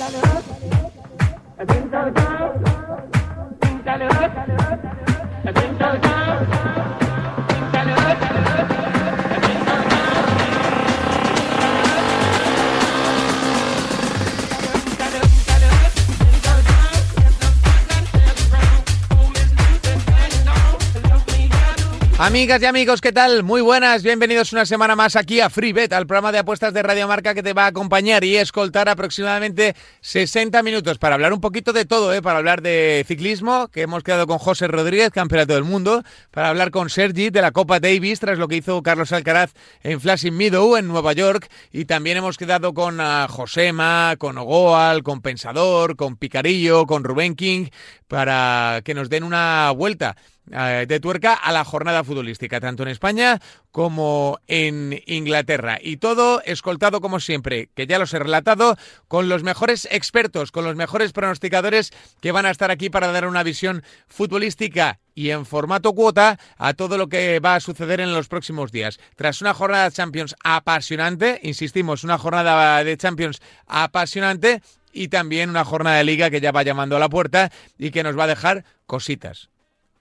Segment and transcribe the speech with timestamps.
[0.00, 1.98] Pinta
[5.92, 6.00] el
[22.22, 23.44] Amigas y amigos, ¿qué tal?
[23.44, 27.08] Muy buenas, bienvenidos una semana más aquí a FreeBet, al programa de apuestas de Radio
[27.08, 31.72] Marca que te va a acompañar y escoltar aproximadamente 60 minutos para hablar un poquito
[31.72, 32.20] de todo, ¿eh?
[32.20, 36.70] para hablar de ciclismo, que hemos quedado con José Rodríguez, campeonato del mundo, para hablar
[36.70, 40.76] con Sergi de la Copa Davis, tras lo que hizo Carlos Alcaraz en Flashing Meadow,
[40.76, 46.16] en Nueva York, y también hemos quedado con uh, Josema, con Ogoal, con Pensador, con
[46.16, 47.68] Picarillo, con Rubén King,
[48.08, 50.16] para que nos den una vuelta
[50.52, 53.40] eh, de tuerca a la jornada futbolística, tanto en España
[53.70, 55.78] como en Inglaterra.
[55.80, 58.76] Y todo escoltado como siempre, que ya los he relatado,
[59.06, 63.28] con los mejores expertos, con los mejores pronosticadores que van a estar aquí para dar
[63.28, 68.12] una visión futbolística y en formato cuota a todo lo que va a suceder en
[68.12, 68.98] los próximos días.
[69.14, 75.64] Tras una jornada de Champions apasionante, insistimos, una jornada de Champions apasionante y también una
[75.64, 78.28] jornada de liga que ya va llamando a la puerta y que nos va a
[78.28, 79.48] dejar cositas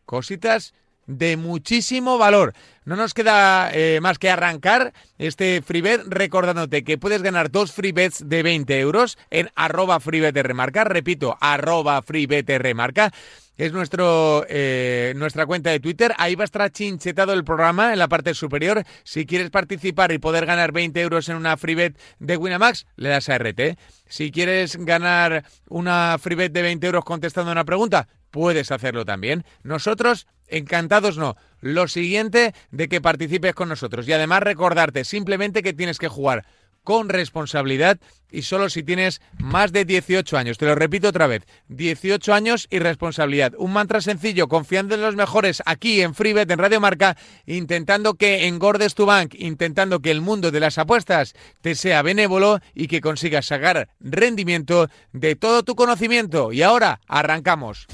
[0.09, 0.73] cositas
[1.05, 2.53] de muchísimo valor.
[2.83, 8.27] No nos queda eh, más que arrancar este freebet recordándote que puedes ganar dos freebets
[8.27, 10.83] de 20 euros en arroba freebetrmarca.
[10.83, 13.11] Repito, arroba freebetrmarca.
[13.55, 16.13] Es nuestro, eh, nuestra cuenta de Twitter.
[16.17, 18.83] Ahí va a estar chinchetado el programa en la parte superior.
[19.03, 23.29] Si quieres participar y poder ganar 20 euros en una freebet de Winamax, le das
[23.29, 23.77] a RT.
[24.07, 29.45] Si quieres ganar una freebet de 20 euros contestando una pregunta, puedes hacerlo también.
[29.63, 31.35] Nosotros, encantados no.
[31.61, 34.07] Lo siguiente de que participes con nosotros.
[34.07, 36.45] Y además recordarte simplemente que tienes que jugar
[36.83, 37.99] con responsabilidad
[38.31, 40.57] y solo si tienes más de 18 años.
[40.57, 43.53] Te lo repito otra vez, 18 años y responsabilidad.
[43.57, 48.47] Un mantra sencillo, confiando en los mejores aquí en FreeBet, en Radio Marca, intentando que
[48.47, 53.01] engordes tu bank, intentando que el mundo de las apuestas te sea benévolo y que
[53.01, 56.51] consigas sacar rendimiento de todo tu conocimiento.
[56.51, 57.87] Y ahora, arrancamos.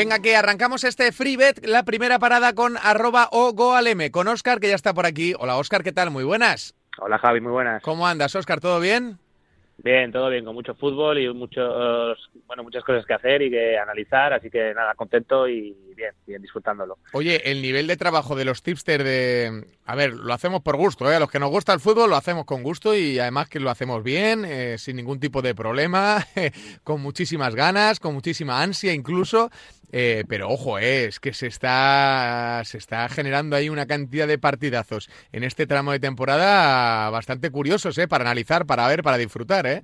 [0.00, 4.58] Venga, que arrancamos este free bet, la primera parada con arroba o goalm, con Oscar,
[4.58, 5.34] que ya está por aquí.
[5.38, 6.10] Hola, Oscar, ¿qué tal?
[6.10, 6.74] Muy buenas.
[6.96, 7.82] Hola, Javi, muy buenas.
[7.82, 8.60] ¿Cómo andas, Oscar?
[8.60, 9.18] ¿Todo bien?
[9.76, 13.78] Bien, todo bien, con mucho fútbol y muchos, bueno, muchas cosas que hacer y que
[13.78, 16.96] analizar, así que nada, contento y bien, bien disfrutándolo.
[17.12, 19.66] Oye, el nivel de trabajo de los tipsters de...
[19.84, 21.16] A ver, lo hacemos por gusto, ¿eh?
[21.16, 23.68] A los que nos gusta el fútbol lo hacemos con gusto y además que lo
[23.68, 26.26] hacemos bien, eh, sin ningún tipo de problema,
[26.84, 29.50] con muchísimas ganas, con muchísima ansia incluso.
[29.92, 34.38] Eh, pero ojo, eh, es que se está, se está generando ahí una cantidad de
[34.38, 39.66] partidazos en este tramo de temporada bastante curiosos eh, para analizar, para ver, para disfrutar.
[39.66, 39.82] ¿eh?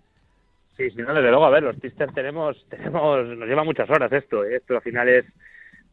[0.77, 4.12] Sí, sí, no, desde luego, a ver, los Tisters tenemos, tenemos, nos lleva muchas horas
[4.12, 4.45] esto.
[4.45, 4.56] ¿eh?
[4.56, 5.25] Esto al final es,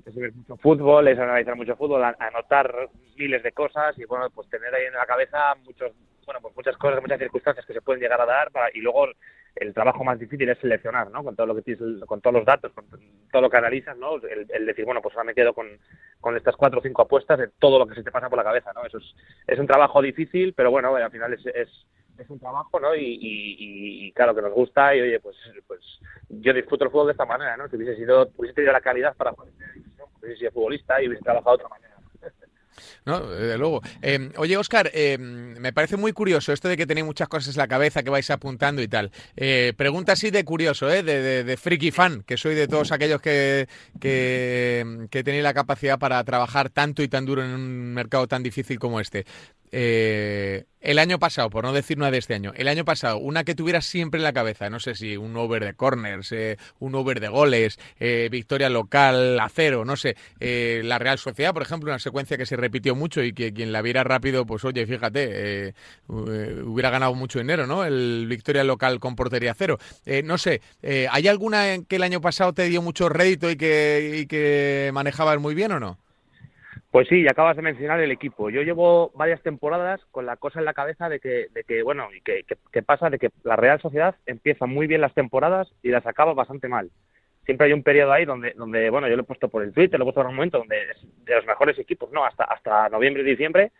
[0.06, 4.50] es ver mucho fútbol, es analizar mucho fútbol, anotar miles de cosas y bueno, pues
[4.50, 5.92] tener ahí en la cabeza muchos,
[6.26, 9.08] bueno, pues muchas cosas, muchas circunstancias que se pueden llegar a dar para, y luego
[9.56, 11.24] el trabajo más difícil es seleccionar, ¿no?
[11.24, 12.86] Con todo lo que tienes, con todos los datos, con
[13.32, 14.16] todo lo que analizas, ¿no?
[14.18, 15.68] El, decir, bueno, pues ahora me quedo con,
[16.20, 18.44] con estas cuatro o cinco apuestas de todo lo que se te pasa por la
[18.44, 18.86] cabeza, ¿no?
[18.86, 19.16] Eso es,
[19.48, 21.70] es un trabajo difícil, pero bueno, al final es, es,
[22.18, 22.96] es un trabajo, ¿no?
[22.96, 25.36] Y, y, claro que nos gusta y oye, pues,
[25.68, 25.82] pues
[26.30, 27.68] yo disfruto el fútbol de esta manera, ¿no?
[27.68, 29.54] Si hubiese sido, hubiese tenido la calidad para poder
[30.24, 31.93] hubiese sido futbolista y hubiese trabajado de otra manera.
[33.06, 33.82] No, desde luego.
[34.02, 37.60] Eh, oye, Oscar, eh, me parece muy curioso esto de que tenéis muchas cosas en
[37.60, 39.12] la cabeza que vais apuntando y tal.
[39.36, 41.04] Eh, pregunta así de curioso, ¿eh?
[41.04, 43.68] de, de, friki fan, que soy de todos aquellos que,
[44.00, 48.44] que, que tenéis la capacidad para trabajar tanto y tan duro en un mercado tan
[48.44, 49.26] difícil como este.
[49.76, 53.44] Eh, el año pasado, por no decir una de este año, el año pasado, una
[53.44, 56.94] que tuvieras siempre en la cabeza, no sé si un over de corners, eh, un
[56.94, 61.64] over de goles, eh, victoria local a cero, no sé, eh, la Real Sociedad, por
[61.64, 64.86] ejemplo, una secuencia que se repitió mucho y que quien la viera rápido, pues oye,
[64.86, 65.74] fíjate, eh,
[66.08, 67.84] hubiera ganado mucho dinero, ¿no?
[67.84, 69.80] El victoria local con portería cero.
[70.24, 70.62] No sé,
[71.10, 75.40] ¿hay alguna que el año pasado te dio mucho rédito y que, y que manejabas
[75.40, 76.03] muy bien o no?
[76.94, 78.52] Pues sí, y acabas de mencionar el equipo.
[78.52, 82.10] Yo llevo varias temporadas con la cosa en la cabeza de que, de que bueno,
[82.14, 86.06] y que, pasa de que la Real Sociedad empieza muy bien las temporadas y las
[86.06, 86.92] acaba bastante mal.
[87.46, 89.98] Siempre hay un periodo ahí donde, donde bueno, yo lo he puesto por el Twitter,
[89.98, 92.90] lo he puesto en un momento donde es de los mejores equipos, no, hasta, hasta
[92.90, 93.72] noviembre y diciembre,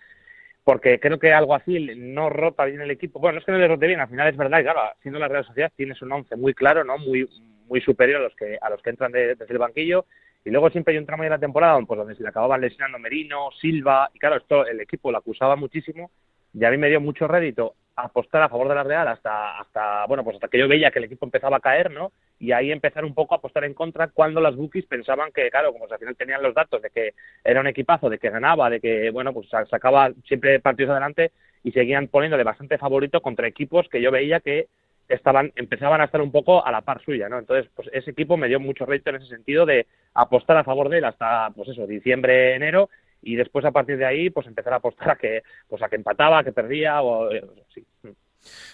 [0.64, 3.20] porque creo que algo así no rota bien el equipo.
[3.20, 5.20] Bueno, no es que no le rote bien, al final es verdad, y claro, siendo
[5.20, 6.98] la Real Sociedad tienes un once muy claro, ¿no?
[6.98, 7.30] Muy,
[7.68, 10.08] muy superior a los que a los que entran desde el banquillo
[10.46, 13.00] y luego siempre hay un tramo de la temporada pues, donde se le acababan lesionando
[13.00, 16.12] Merino, Silva y claro, esto el equipo lo acusaba muchísimo
[16.54, 20.06] y a mí me dio mucho rédito apostar a favor de la Real hasta hasta
[20.08, 22.72] bueno pues hasta que yo veía que el equipo empezaba a caer no y ahí
[22.72, 26.00] empezar un poco a apostar en contra cuando las bookies pensaban que claro como al
[26.00, 27.14] final tenían los datos de que
[27.44, 31.32] era un equipazo de que ganaba de que bueno pues sacaba siempre partidos adelante
[31.64, 34.68] y seguían poniéndole bastante favorito contra equipos que yo veía que
[35.08, 38.38] estaban empezaban a estar un poco a la par suya no entonces pues ese equipo
[38.38, 41.70] me dio mucho rédito en ese sentido de apostar a favor de él hasta pues
[41.70, 42.90] eso diciembre enero
[43.22, 45.96] y después a partir de ahí pues empezar a apostar a que pues a que
[45.96, 47.86] empataba, a que perdía o eh, sí.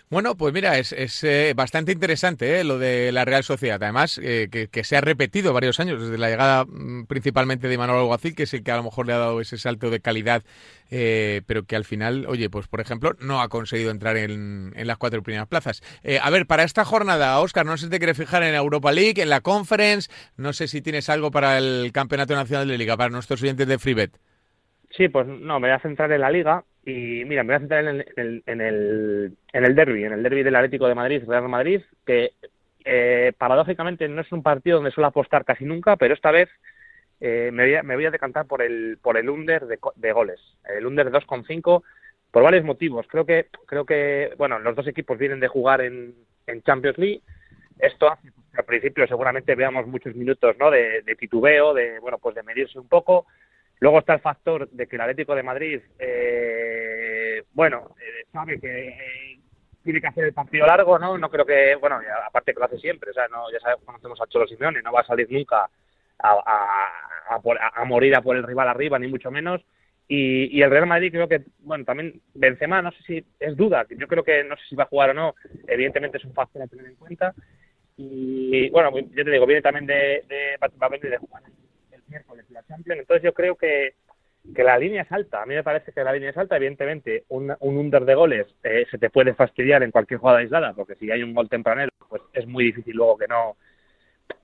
[0.10, 3.82] Bueno, pues mira, es, es eh, bastante interesante eh, lo de la Real Sociedad.
[3.82, 8.00] Además, eh, que, se ha repetido varios años, desde la llegada mm, principalmente de Manuel
[8.00, 10.44] Alguacil, que es el que a lo mejor le ha dado ese salto de calidad,
[10.90, 14.98] pero que al final, oye, pues por ejemplo, no ha conseguido entrar en, en las
[14.98, 15.84] cuatro primeras plazas.
[16.20, 19.22] a ver, para esta jornada, Oscar, no sé si te quieres fijar en Europa League,
[19.22, 23.12] en la Conference, no sé si tienes algo para el Campeonato Nacional de Liga, para
[23.12, 24.18] nuestros oyentes de FreeBet.
[24.98, 27.60] Sí, pues no, me voy a centrar en la Liga y mira, me voy a
[27.60, 31.24] centrar en el, en el, en el, derby, en el derby del Atlético de Madrid,
[31.28, 32.34] Real Madrid, que
[32.86, 36.50] eh, paradójicamente no es un partido donde suelo apostar casi nunca, pero esta vez
[37.20, 40.12] eh, me, voy a, me voy a decantar por el, por el under de, de
[40.12, 40.40] goles,
[40.76, 41.84] el under de 2,5
[42.32, 43.08] por varios motivos.
[43.08, 46.16] Creo que, creo que, bueno, los dos equipos vienen de jugar en,
[46.48, 47.22] en Champions League.
[47.80, 50.70] Esto hace al principio seguramente veamos muchos minutos, ¿no?
[50.70, 53.26] De, de titubeo, de, bueno, pues de medirse un poco
[53.80, 58.90] Luego está el factor de que el Atlético de Madrid, eh, bueno, eh, sabe que
[58.90, 59.40] eh,
[59.84, 61.18] tiene que hacer el partido largo, ¿no?
[61.18, 64.22] No creo que, bueno, aparte que lo hace siempre, o sea, no, ya sabemos, conocemos
[64.22, 65.70] a Cholo Simeone, no va a salir nunca
[66.20, 69.62] a, morir a por el rival arriba, ni mucho menos.
[70.10, 74.08] Y, el Real Madrid creo que, bueno, también Benzema, no sé si es duda, yo
[74.08, 75.36] creo que no sé si va a jugar o no,
[75.68, 77.34] evidentemente es un factor a tener en cuenta.
[77.96, 81.44] Y bueno, yo te digo, viene también de, de a venir de jugar
[82.10, 83.02] miércoles la Champions.
[83.02, 83.94] Entonces yo creo que,
[84.56, 85.42] que la línea es alta.
[85.42, 86.58] A mí me parece que la línea es alta.
[86.58, 90.74] Evidentemente, un, un under de goles eh, se te puede fastidiar en cualquier jugada aislada,
[90.74, 93.56] porque si hay un gol tempranero, pues es muy difícil luego que no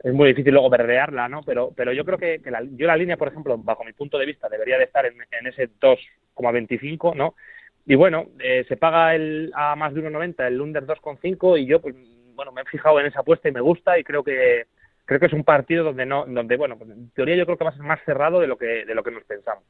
[0.04, 1.42] es muy difícil luego verdearla, ¿no?
[1.44, 4.26] Pero, pero yo creo que, la, yo la línea, por ejemplo, bajo mi punto de
[4.26, 7.36] vista, debería de estar en, en ese 2,25, ¿no?
[7.86, 11.82] Y bueno, eh, se paga el, a más de 1,90 el under 2,5 y yo,
[11.82, 11.96] pues,
[12.34, 14.66] bueno, me he fijado en esa apuesta y me gusta y creo que,
[15.06, 17.64] creo que es un partido donde no, donde bueno, pues, en teoría yo creo que
[17.64, 19.64] va a ser más cerrado de lo que de lo que nos pensamos.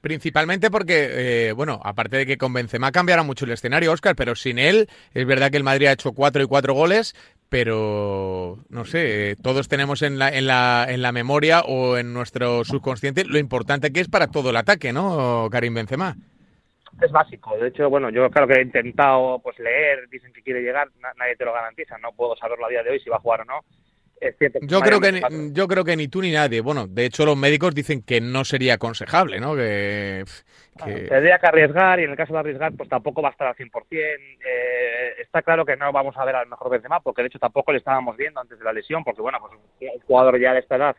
[0.00, 4.34] Principalmente porque, eh, bueno, aparte de que con Benzema cambiará mucho el escenario, Oscar, pero
[4.34, 7.14] sin él es verdad que el Madrid ha hecho cuatro y cuatro goles,
[7.48, 12.12] pero no sé, eh, todos tenemos en la, en la, en la memoria o en
[12.12, 16.16] nuestro subconsciente lo importante que es para todo el ataque, ¿no, Karim Benzema?
[17.02, 17.56] es básico.
[17.58, 20.88] De hecho, bueno, yo claro que he intentado pues leer, dicen que quiere llegar,
[21.18, 23.42] nadie te lo garantiza, no puedo saberlo a día de hoy si va a jugar
[23.42, 23.60] o no,
[24.62, 25.20] yo creo que ni,
[25.52, 26.60] yo creo que ni tú ni nadie.
[26.60, 29.54] Bueno, de hecho los médicos dicen que no sería aconsejable, ¿no?
[29.54, 30.24] Que,
[30.84, 33.54] tendría que arriesgar y en el caso de arriesgar pues tampoco va a estar al
[33.54, 33.70] 100%.
[33.92, 37.72] Eh, está claro que no vamos a ver al mejor Benzema porque de hecho tampoco
[37.72, 40.76] le estábamos viendo antes de la lesión porque bueno, pues un jugador ya de esta
[40.76, 40.96] edad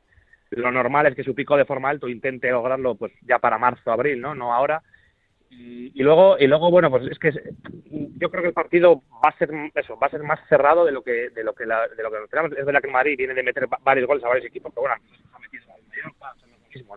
[0.51, 3.91] lo normal es que su pico de forma alto intente lograrlo pues ya para marzo,
[3.91, 4.33] abril, ¿no?
[4.33, 4.81] No ahora
[5.49, 7.31] y, luego y luego bueno pues es que
[8.17, 10.91] yo creo que el partido va a ser eso va a ser más cerrado de
[10.91, 12.17] lo que de lo que la, de lo que
[12.57, 14.95] es verdad que Madrid viene de meter varios goles a varios equipos pero bueno
[15.33, 16.35] ha metido al Mallorca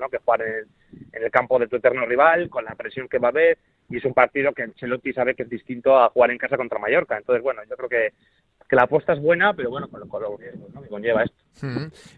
[0.01, 0.67] no que jugar en,
[1.13, 3.97] en, el campo de tu eterno rival con la presión que va a haber y
[3.99, 7.19] es un partido que Ancelotti sabe que es distinto a jugar en casa contra Mallorca.
[7.19, 8.13] Entonces bueno yo creo que
[8.71, 10.39] que la apuesta es buena, pero bueno, con, con ¿no?
[10.81, 11.37] que conlleva esto.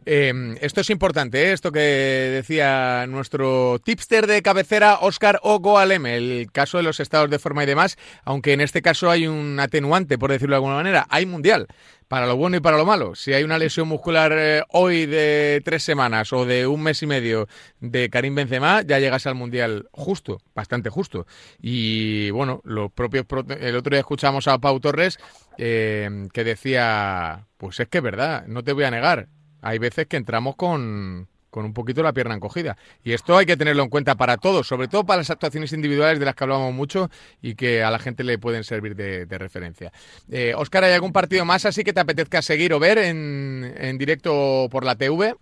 [0.04, 1.52] Em, esto es importante, ¿eh?
[1.52, 7.38] esto que decía nuestro tipster de cabecera, Oscar Ogoalem, el caso de los estados de
[7.38, 11.06] forma y demás, aunque en este caso hay un atenuante, por decirlo de alguna manera,
[11.08, 11.66] hay mundial
[12.12, 13.14] para lo bueno y para lo malo.
[13.14, 17.06] Si hay una lesión muscular eh, hoy de tres semanas o de un mes y
[17.06, 17.48] medio
[17.80, 21.26] de Karim Benzema, ya llegas al Mundial justo, bastante justo.
[21.58, 23.24] Y bueno, los propios
[23.58, 25.18] el otro día escuchamos a Pau Torres
[25.56, 29.28] eh, que decía, pues es que es verdad, no te voy a negar,
[29.62, 32.76] hay veces que entramos con, con un poquito la pierna encogida.
[33.04, 36.18] Y esto hay que tenerlo en cuenta para todos, sobre todo para las actuaciones individuales
[36.18, 37.10] de las que hablamos mucho
[37.42, 39.92] y que a la gente le pueden servir de, referencia.
[40.30, 43.98] Eh, Oscar, ¿hay algún partido más así que te apetezca seguir o ver en, en
[43.98, 45.34] directo por la TV?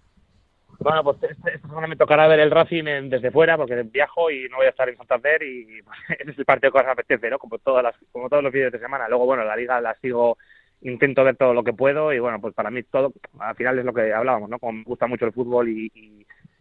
[0.81, 4.57] Bueno, pues esta, semana me tocará ver el Racing desde fuera porque viajo y no
[4.57, 5.79] voy a estar en Santander y
[6.19, 7.39] ese es el partido que más me apetece, ¿no?
[7.39, 9.07] Como, todas las, como todos los vídeos de semana.
[9.07, 10.39] Luego, bueno, la liga la sigo
[10.83, 13.85] intento ver todo lo que puedo y bueno, pues para mí todo, al final es
[13.85, 14.59] lo que hablábamos, ¿no?
[14.59, 15.91] Como me gusta mucho el fútbol y,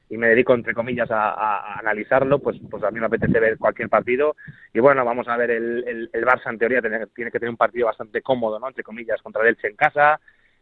[0.09, 3.89] y, me dedico, entre comillas, a, analizarlo, pues, pues a mí me apetece ver cualquier
[3.89, 4.35] partido
[4.73, 7.57] y bueno, vamos a ver el, el, Barça en teoría tiene, tiene, que tener un
[7.57, 8.67] partido bastante cómodo, ¿no?
[8.67, 10.19] Entre comillas, contra el Elche en casa,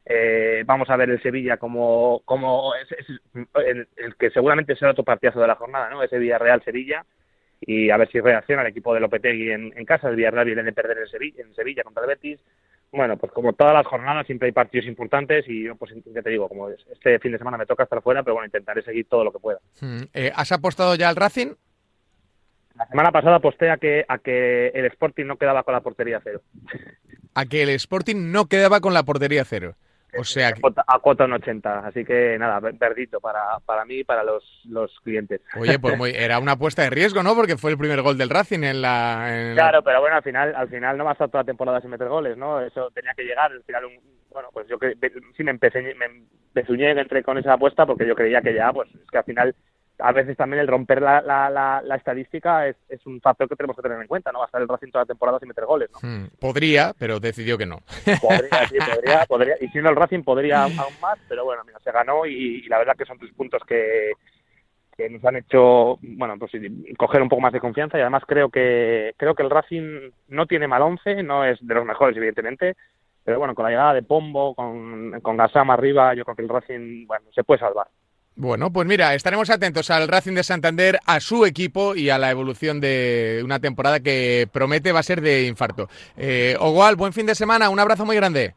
[0.10, 2.88] Eh, vamos a ver el Sevilla como, como es,
[3.56, 6.02] el, que seguramente será otro partidazo de la jornada, ¿no?
[6.02, 7.06] Ese Villarreal-Sevilla
[7.60, 10.08] y a ver si reacciona el equipo de Lopetegui en, casa.
[10.08, 12.40] El Villarreal viene de perder en Sevilla, en Sevilla contra el Betis.
[12.92, 16.30] Bueno, pues como todas las jornadas siempre hay partidos importantes y yo pues ya te
[16.30, 19.24] digo, como este fin de semana me toca estar fuera, pero bueno, intentaré seguir todo
[19.24, 19.60] lo que pueda.
[19.82, 20.04] Hmm.
[20.14, 21.54] Eh, ¿Has apostado ya al Racing?
[22.76, 26.22] La semana pasada aposté a que, a que el Sporting no quedaba con la portería
[26.24, 26.42] cero.
[27.34, 29.76] A que el Sporting no quedaba con la portería cero.
[30.18, 30.54] O sea,
[30.88, 34.98] a cuota en 80, así que nada, verdito para, para mí y para los, los
[35.02, 35.42] clientes.
[35.60, 37.36] Oye, pues era una apuesta de riesgo, ¿no?
[37.36, 39.52] Porque fue el primer gol del Racing en la...
[39.54, 41.90] claro, pero bueno, al final al final no va a estar toda la temporada sin
[41.90, 42.62] meter goles, ¿no?
[42.62, 43.84] Eso tenía que llegar, al final,
[44.32, 44.78] bueno, pues yo
[45.36, 46.06] sí me empecé, me
[46.56, 49.56] empezuñé, entré con esa apuesta porque yo creía que ya, pues es que al final
[50.00, 51.50] a veces también el romper la, la,
[51.84, 54.40] la, estadística es, es, un factor que tenemos que tener en cuenta, ¿no?
[54.40, 56.08] Va a estar el Racing toda la temporada sin meter goles, ¿no?
[56.08, 57.80] Hmm, podría, pero decidió que no.
[58.22, 59.56] Podría, sí, podría, podría.
[59.60, 62.78] Y si no el Racing podría aún más, pero bueno, mira, se ganó y, la
[62.78, 64.12] verdad que son tres puntos que,
[64.96, 66.52] que nos han hecho, bueno, pues
[66.98, 70.46] coger un poco más de confianza y además creo que creo que el Racing no
[70.46, 72.76] tiene mal once, no es de los mejores evidentemente,
[73.24, 76.50] pero bueno, con la llegada de Pombo, con, con Gasama arriba, yo creo que el
[76.50, 77.88] Racing, bueno, se puede salvar.
[78.40, 82.30] Bueno, pues mira, estaremos atentos al Racing de Santander, a su equipo y a la
[82.30, 85.90] evolución de una temporada que promete va a ser de infarto.
[86.16, 88.54] Eh, Ogual, buen fin de semana, un abrazo muy grande.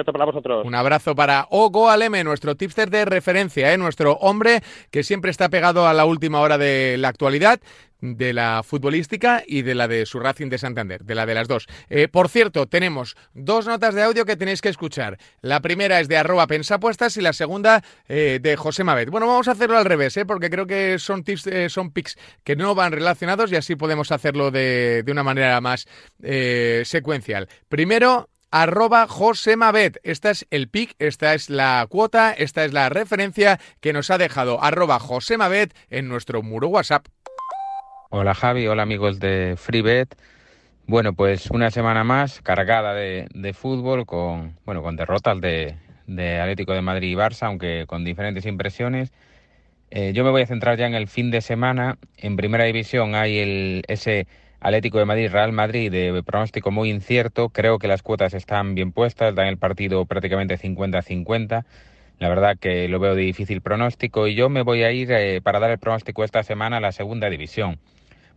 [0.00, 0.66] Otro para.
[0.66, 3.78] Un abrazo para Ogo Aleme, nuestro tipster de referencia, ¿eh?
[3.78, 7.60] nuestro hombre que siempre está pegado a la última hora de la actualidad
[8.00, 11.46] de la futbolística y de la de su Racing de Santander, de la de las
[11.46, 11.68] dos.
[11.88, 15.16] Eh, por cierto, tenemos dos notas de audio que tenéis que escuchar.
[15.42, 19.10] La primera es de arroba pensapuestas y la segunda eh, de José Mabet.
[19.10, 22.74] Bueno, vamos a hacerlo al revés, porque creo que son tips, son pics que no
[22.74, 25.86] van relacionados y así podemos hacerlo de, de una manera más
[26.84, 27.48] secuencial.
[27.68, 29.98] Primero, arroba Josemabet.
[30.02, 34.18] Esta es el pic, esta es la cuota, esta es la referencia que nos ha
[34.18, 37.06] dejado arroba Josemabet en nuestro muro WhatsApp.
[38.10, 40.16] Hola Javi, hola amigos de FreeBet.
[40.86, 45.76] Bueno, pues una semana más cargada de, fútbol con, bueno, con derrotas de,
[46.40, 49.12] Atlético de Madrid y Barça, aunque con diferentes impresiones.
[49.90, 51.98] Eh, yo me voy a centrar ya en el fin de semana.
[52.16, 54.26] En primera división hay el, ese
[54.60, 57.50] Atlético de Madrid, Real Madrid de pronóstico muy incierto.
[57.50, 61.64] Creo que las cuotas están bien puestas, dan el partido prácticamente 50-50.
[62.18, 65.40] La verdad que lo veo de difícil pronóstico y yo me voy a ir eh,
[65.40, 67.78] para dar el pronóstico esta semana a la segunda división.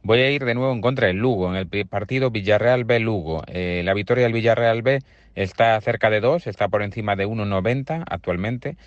[0.03, 3.43] Voy a ir de nuevo en contra del Lugo, en el partido Villarreal B-Lugo.
[3.47, 4.99] Eh, la victoria del Villarreal B
[5.35, 8.77] está cerca de 2, está por encima de 1,90 actualmente.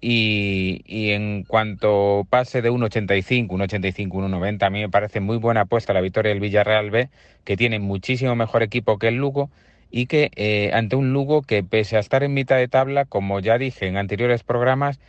[0.00, 5.92] Y, en cuanto pase de 1,85, 1,85, 1,90, a mí me parece muy buena apuesta
[5.92, 7.10] la victoria del Villarreal B,
[7.44, 9.50] que tiene muchísimo mejor equipo que el Lugo
[9.90, 13.40] y que eh, ante un Lugo que pese a estar en mitad de tabla, como
[13.40, 15.00] ya dije en anteriores programas,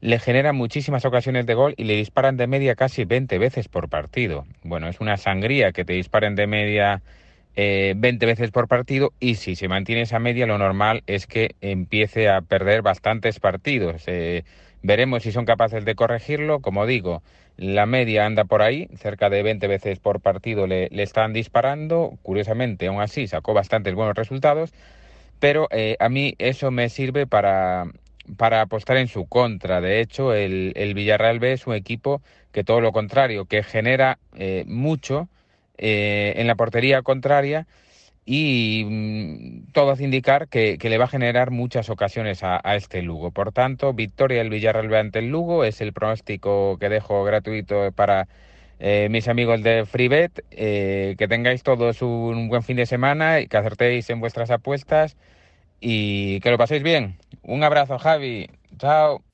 [0.00, 3.88] le generan muchísimas ocasiones de gol y le disparan de media casi 20 veces por
[3.88, 4.46] partido.
[4.64, 7.02] Bueno, es una sangría que te disparen de media
[7.56, 11.54] eh, 20 veces por partido y si se mantiene esa media lo normal es que
[11.60, 14.04] empiece a perder bastantes partidos.
[14.06, 14.44] Eh,
[14.82, 16.60] veremos si son capaces de corregirlo.
[16.60, 17.22] Como digo,
[17.56, 22.18] la media anda por ahí, cerca de 20 veces por partido le, le están disparando.
[22.22, 24.72] Curiosamente, aún así, sacó bastantes buenos resultados.
[25.40, 27.86] Pero eh, a mí eso me sirve para
[28.36, 29.80] para apostar en su contra.
[29.80, 34.64] De hecho, el, Villarreal B es un equipo que todo lo contrario, que genera eh,
[34.66, 35.28] mucho
[35.84, 37.66] eh, en la portería contraria
[38.24, 43.32] y mm, todo hace indicar que, le va a generar muchas ocasiones a, este Lugo.
[43.32, 48.28] Por tanto, victoria del Villarreal ante el Lugo es el pronóstico que dejo gratuito para
[48.78, 50.44] eh, mis amigos de FreeBet.
[50.50, 55.16] que tengáis todos un buen fin de semana y que acertéis en vuestras apuestas
[55.80, 57.16] y que lo paséis bien.
[57.42, 58.48] Un abrazo, Javi.
[58.78, 59.31] Chao.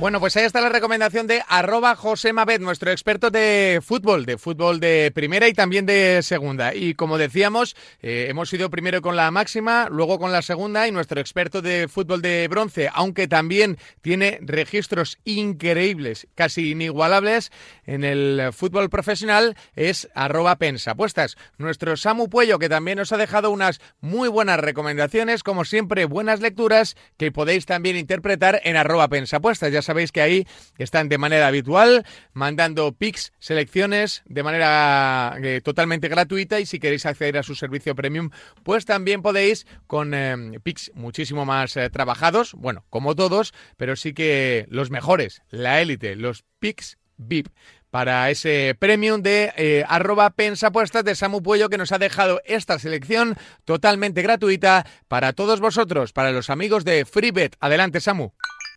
[0.00, 4.38] Bueno, pues ahí está la recomendación de arroba José Mabet, nuestro experto de fútbol, de
[4.38, 6.74] fútbol de primera y también de segunda.
[6.74, 10.92] Y como decíamos, eh, hemos ido primero con la máxima, luego con la segunda y
[10.92, 17.52] nuestro experto de fútbol de bronce, aunque también tiene registros increíbles, casi inigualables
[17.86, 21.36] en el fútbol profesional, es arroba pensapuestas.
[21.56, 26.40] Nuestro Samu Puello, que también nos ha dejado unas muy buenas recomendaciones, como siempre, buenas
[26.40, 29.83] lecturas que podéis también interpretar en arroba pensapuestas.
[29.84, 30.46] Sabéis que ahí
[30.78, 37.06] están de manera habitual mandando pics, selecciones de manera eh, totalmente gratuita y si queréis
[37.06, 38.30] acceder a su servicio premium,
[38.62, 44.14] pues también podéis con eh, pics muchísimo más eh, trabajados, bueno, como todos, pero sí
[44.14, 47.48] que los mejores, la élite, los pics VIP
[47.94, 52.76] para ese premium de eh, arroba pensapuestas de Samu Puello que nos ha dejado esta
[52.80, 57.54] selección totalmente gratuita para todos vosotros, para los amigos de FreeBet.
[57.60, 58.32] Adelante, Samu.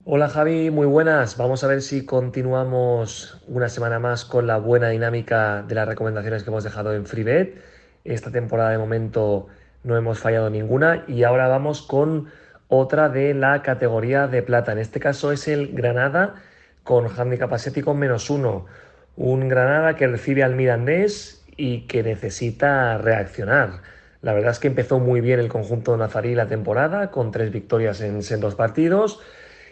[0.06, 1.38] Hola Javi, muy buenas.
[1.38, 6.44] Vamos a ver si continuamos una semana más con la buena dinámica de las recomendaciones
[6.44, 7.60] que hemos dejado en FreeBet.
[8.04, 9.48] Esta temporada de momento
[9.84, 12.28] no hemos fallado ninguna y ahora vamos con
[12.68, 14.72] otra de la categoría de plata.
[14.72, 16.36] En este caso es el Granada
[16.84, 18.68] con handicap asiático menos uno.
[19.16, 23.82] Un Granada que recibe al Mirandés y que necesita reaccionar.
[24.22, 27.52] La verdad es que empezó muy bien el conjunto de Nazarí la temporada con tres
[27.52, 29.22] victorias en, en dos partidos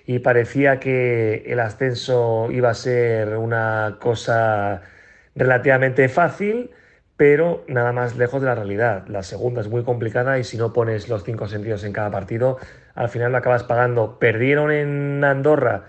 [0.06, 4.84] y parecía que el ascenso iba a ser una cosa
[5.36, 6.72] relativamente fácil,
[7.18, 9.08] pero nada más lejos de la realidad.
[9.08, 12.58] La segunda es muy complicada y si no pones los cinco sentidos en cada partido,
[12.94, 14.20] al final lo acabas pagando.
[14.20, 15.86] Perdieron en Andorra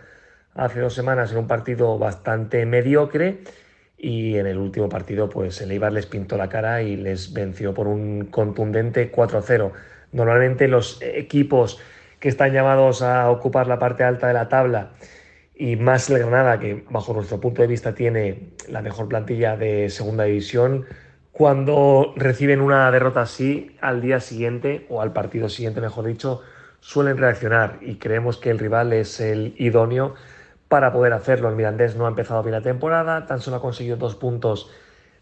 [0.54, 3.40] hace dos semanas en un partido bastante mediocre
[3.98, 7.74] y en el último partido pues el Eibar les pintó la cara y les venció
[7.74, 9.72] por un contundente 4-0.
[10.12, 11.80] Normalmente los equipos
[12.26, 14.90] que están llamados a ocupar la parte alta de la tabla
[15.54, 19.88] y más el Granada, que bajo nuestro punto de vista tiene la mejor plantilla de
[19.90, 20.86] segunda división,
[21.30, 26.42] cuando reciben una derrota así, al día siguiente, o al partido siguiente, mejor dicho,
[26.80, 30.16] suelen reaccionar y creemos que el rival es el idóneo
[30.66, 31.48] para poder hacerlo.
[31.48, 34.68] El Mirandés no ha empezado bien la temporada, tan solo ha conseguido dos puntos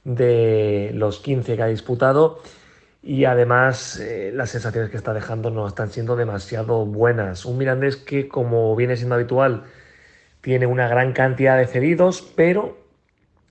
[0.04, 2.40] de los 15 que ha disputado
[3.04, 7.44] y además eh, las sensaciones que está dejando no están siendo demasiado buenas.
[7.44, 9.64] Un Mirandés que, como viene siendo habitual,
[10.40, 12.78] tiene una gran cantidad de cedidos, pero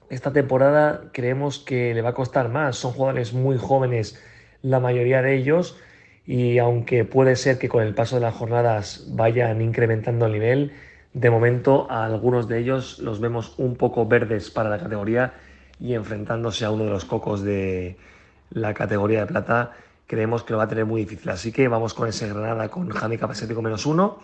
[0.10, 2.77] esta temporada creemos que le va a costar más.
[2.77, 4.19] Son jugadores muy jóvenes,
[4.63, 5.77] la mayoría de ellos,
[6.25, 10.72] y aunque puede ser que con el paso de las jornadas vayan incrementando el nivel,
[11.13, 15.33] de momento a algunos de ellos los vemos un poco verdes para la categoría
[15.79, 17.98] y enfrentándose a uno de los cocos de,
[18.53, 19.72] la categoría de plata,
[20.07, 21.30] creemos que lo va a tener muy difícil.
[21.30, 24.19] Así que vamos con ese Granada con handicap asiático menos uno,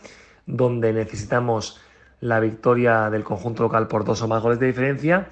[0.46, 1.82] donde necesitamos
[2.22, 5.30] la victoria del conjunto local por dos o más goles de diferencia.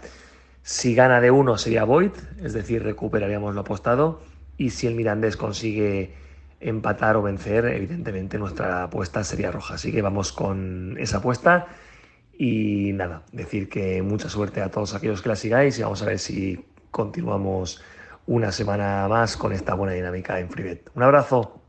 [0.64, 2.12] Si gana de uno sería Void,
[2.44, 4.22] es decir, recuperaríamos lo apostado.
[4.58, 6.14] Y si el Mirandés consigue
[6.60, 9.76] empatar o vencer, evidentemente nuestra apuesta sería roja.
[9.76, 11.68] Así que vamos con esa apuesta.
[12.38, 16.06] Y nada, decir que mucha suerte a todos aquellos que la sigáis y vamos a
[16.06, 17.82] ver si continuamos
[18.28, 20.92] una semana más con esta buena dinámica en FreeBet.
[20.94, 21.62] Un abrazo.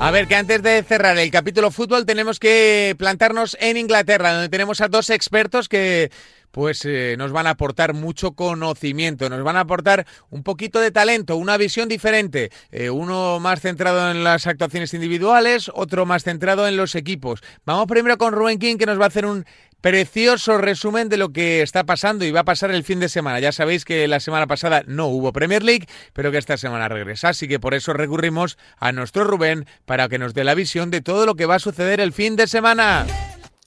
[0.00, 4.48] A ver, que antes de cerrar el capítulo fútbol tenemos que plantarnos en Inglaterra, donde
[4.48, 6.10] tenemos a dos expertos que
[6.50, 10.90] pues eh, nos van a aportar mucho conocimiento, nos van a aportar un poquito de
[10.90, 16.66] talento, una visión diferente, eh, uno más centrado en las actuaciones individuales, otro más centrado
[16.66, 17.40] en los equipos.
[17.64, 19.46] Vamos primero con Rubén King que nos va a hacer un
[19.82, 23.40] precioso resumen de lo que está pasando y va a pasar el fin de semana.
[23.40, 27.30] Ya sabéis que la semana pasada no hubo Premier League, pero que esta semana regresa,
[27.30, 31.02] así que por eso recurrimos a nuestro Rubén para que nos dé la visión de
[31.02, 33.06] todo lo que va a suceder el fin de semana.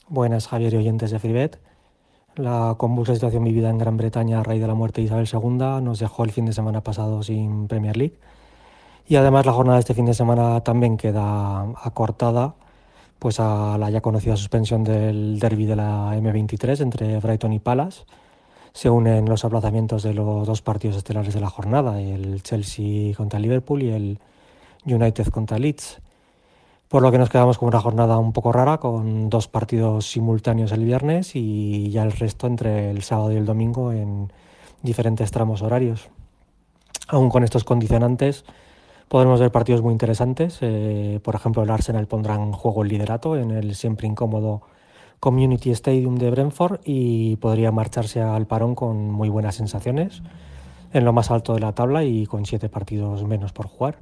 [0.07, 1.59] Buenas, Javier y oyentes de Freebet.
[2.35, 5.83] La convulsa situación vivida en Gran Bretaña a raíz de la muerte de Isabel II
[5.83, 8.17] nos dejó el fin de semana pasado sin Premier League.
[9.07, 12.55] Y además la jornada de este fin de semana también queda acortada
[13.19, 18.03] pues a la ya conocida suspensión del derby de la M23 entre Brighton y Palace.
[18.73, 23.39] Se unen los aplazamientos de los dos partidos estelares de la jornada, el Chelsea contra
[23.39, 24.19] Liverpool y el
[24.85, 26.01] United contra Leeds.
[26.87, 30.71] Por lo que nos quedamos con una jornada un poco rara, con dos partidos simultáneos
[30.71, 34.31] el viernes y ya el resto entre el sábado y el domingo en
[34.83, 36.09] diferentes tramos horarios.
[37.07, 38.45] Aún con estos condicionantes,
[39.07, 40.57] Podremos ver partidos muy interesantes.
[40.61, 44.61] Eh, por ejemplo, el Arsenal pondrá en juego el liderato en el siempre incómodo
[45.19, 50.21] Community Stadium de Brentford y podría marcharse al parón con muy buenas sensaciones
[50.93, 53.99] en lo más alto de la tabla y con siete partidos menos por jugar.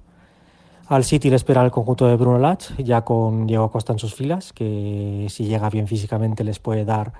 [0.87, 4.13] Al City le espera el conjunto de Bruno Lach, ya con Diego Costa en sus
[4.13, 7.13] filas, que si llega bien físicamente les puede dar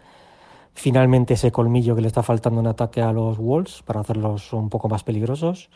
[0.74, 4.69] finalmente ese colmillo que le está faltando en ataque a los Wolves para hacerlos un
[4.69, 5.69] poco más peligrosos.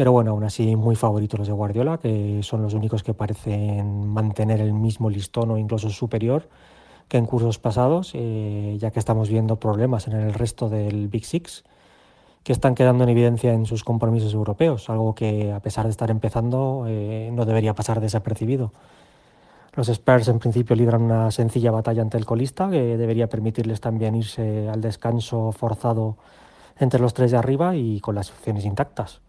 [0.00, 4.08] Pero bueno, aún así muy favoritos los de Guardiola, que son los únicos que parecen
[4.08, 6.48] mantener el mismo listón o incluso superior
[7.06, 11.26] que en cursos pasados, eh, ya que estamos viendo problemas en el resto del Big
[11.26, 11.64] Six,
[12.42, 16.10] que están quedando en evidencia en sus compromisos europeos, algo que a pesar de estar
[16.10, 18.72] empezando eh, no debería pasar desapercibido.
[19.74, 24.14] Los Spurs en principio libran una sencilla batalla ante el colista, que debería permitirles también
[24.14, 26.16] irse al descanso forzado
[26.78, 29.20] entre los tres de arriba y con las opciones intactas.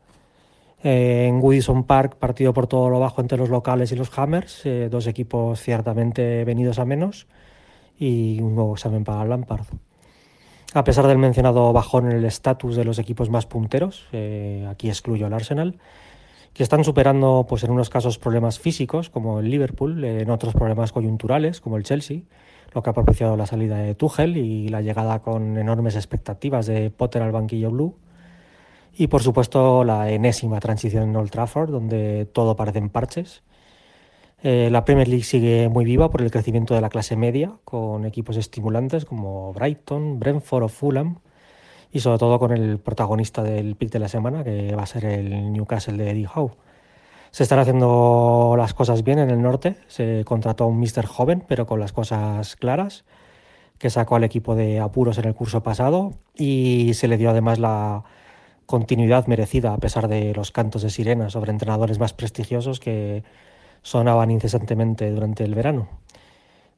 [0.83, 4.65] Eh, en Woodison Park, partido por todo lo bajo entre los locales y los Hammers,
[4.65, 7.27] eh, dos equipos ciertamente venidos a menos.
[7.99, 9.67] y un nuevo examen para Lampard.
[10.73, 14.89] A pesar del mencionado bajón en el estatus de los equipos más punteros, eh, aquí
[14.89, 15.77] excluyo al Arsenal,
[16.53, 20.91] que están superando pues, en unos casos problemas físicos, como el Liverpool, en otros problemas
[20.91, 22.21] coyunturales, como el Chelsea,
[22.73, 26.89] lo que ha propiciado la salida de Tuchel y la llegada con enormes expectativas de
[26.89, 27.95] Potter al banquillo blue.
[28.93, 33.43] Y por supuesto la enésima transición en Old Trafford, donde todo parece en parches.
[34.43, 38.05] Eh, la Premier League sigue muy viva por el crecimiento de la clase media, con
[38.05, 41.19] equipos estimulantes como Brighton, Brentford o Fulham,
[41.91, 45.05] y sobre todo con el protagonista del pick de la semana, que va a ser
[45.05, 46.55] el Newcastle de Eddie Howe.
[47.29, 51.43] Se están haciendo las cosas bien en el norte, se contrató a un mister joven,
[51.47, 53.05] pero con las cosas claras,
[53.77, 57.57] que sacó al equipo de apuros en el curso pasado y se le dio además
[57.57, 58.03] la
[58.71, 63.21] continuidad merecida a pesar de los cantos de sirena sobre entrenadores más prestigiosos que
[63.81, 65.89] sonaban incesantemente durante el verano.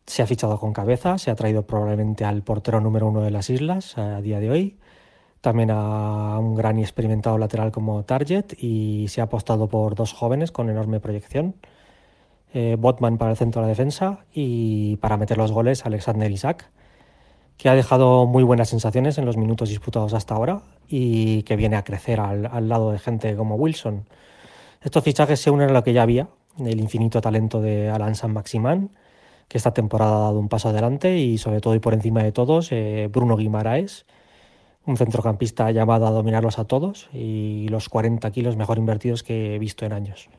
[0.08, 3.52] Se ha fichado con cabeza, se ha traído probablemente al portero número uno de las
[3.52, 4.78] islas a día de hoy,
[5.40, 10.14] también a un gran y experimentado lateral como Target y se ha apostado por dos
[10.14, 11.54] jóvenes con enorme proyección.
[12.56, 16.72] Eh, Botman para el centro de la defensa y para meter los goles Alexander Isaac,
[17.58, 20.64] que ha dejado muy buenas sensaciones en los minutos disputados hasta ahora
[20.96, 24.06] y que viene a crecer al, al lado de gente como Wilson.
[24.80, 26.28] Estos fichajes se unen a lo que ya había,
[26.60, 28.92] el infinito talento de Alan San Maximán,
[29.48, 32.32] que esta temporada ha dado un paso adelante y sobre todo y por encima de
[32.32, 34.06] todos eh, Bruno Guimaraes,
[34.86, 39.60] un centrocampista llamado a dominarlos a todos y los 40 kilos mejor invertidos que he
[39.60, 40.30] visto en años.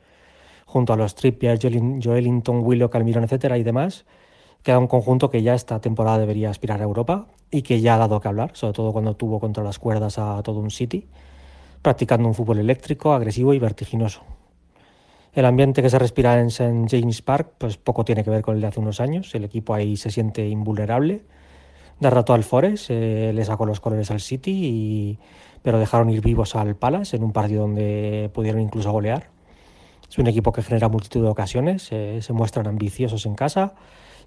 [0.67, 4.05] Junto a los Trippier, Joelinton, Willow, Calmirón, etcétera y demás,
[4.63, 7.99] queda un conjunto que ya esta temporada debería aspirar a Europa y que ya ha
[7.99, 11.07] dado que hablar, sobre todo cuando tuvo contra las cuerdas a todo un City,
[11.83, 14.23] practicando un fútbol eléctrico, agresivo y vertiginoso.
[15.33, 16.87] El ambiente que se respira en St.
[16.89, 19.73] James Park pues poco tiene que ver con el de hace unos años, el equipo
[19.75, 21.23] ahí se siente invulnerable
[22.01, 25.19] derrotó al Forest, eh, le sacó los colores al City,
[25.63, 29.29] pero dejaron ir vivos al Palace en un partido donde pudieron incluso golear.
[30.11, 33.75] Es un equipo que genera multitud de ocasiones, eh, se muestran ambiciosos en casa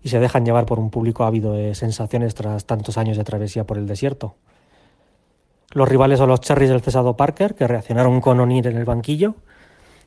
[0.07, 3.65] y se dejan llevar por un público ávido de sensaciones tras tantos años de travesía
[3.65, 4.35] por el desierto.
[5.73, 9.35] Los rivales son los Cherries del cesado Parker, que reaccionaron con O'Neill en el banquillo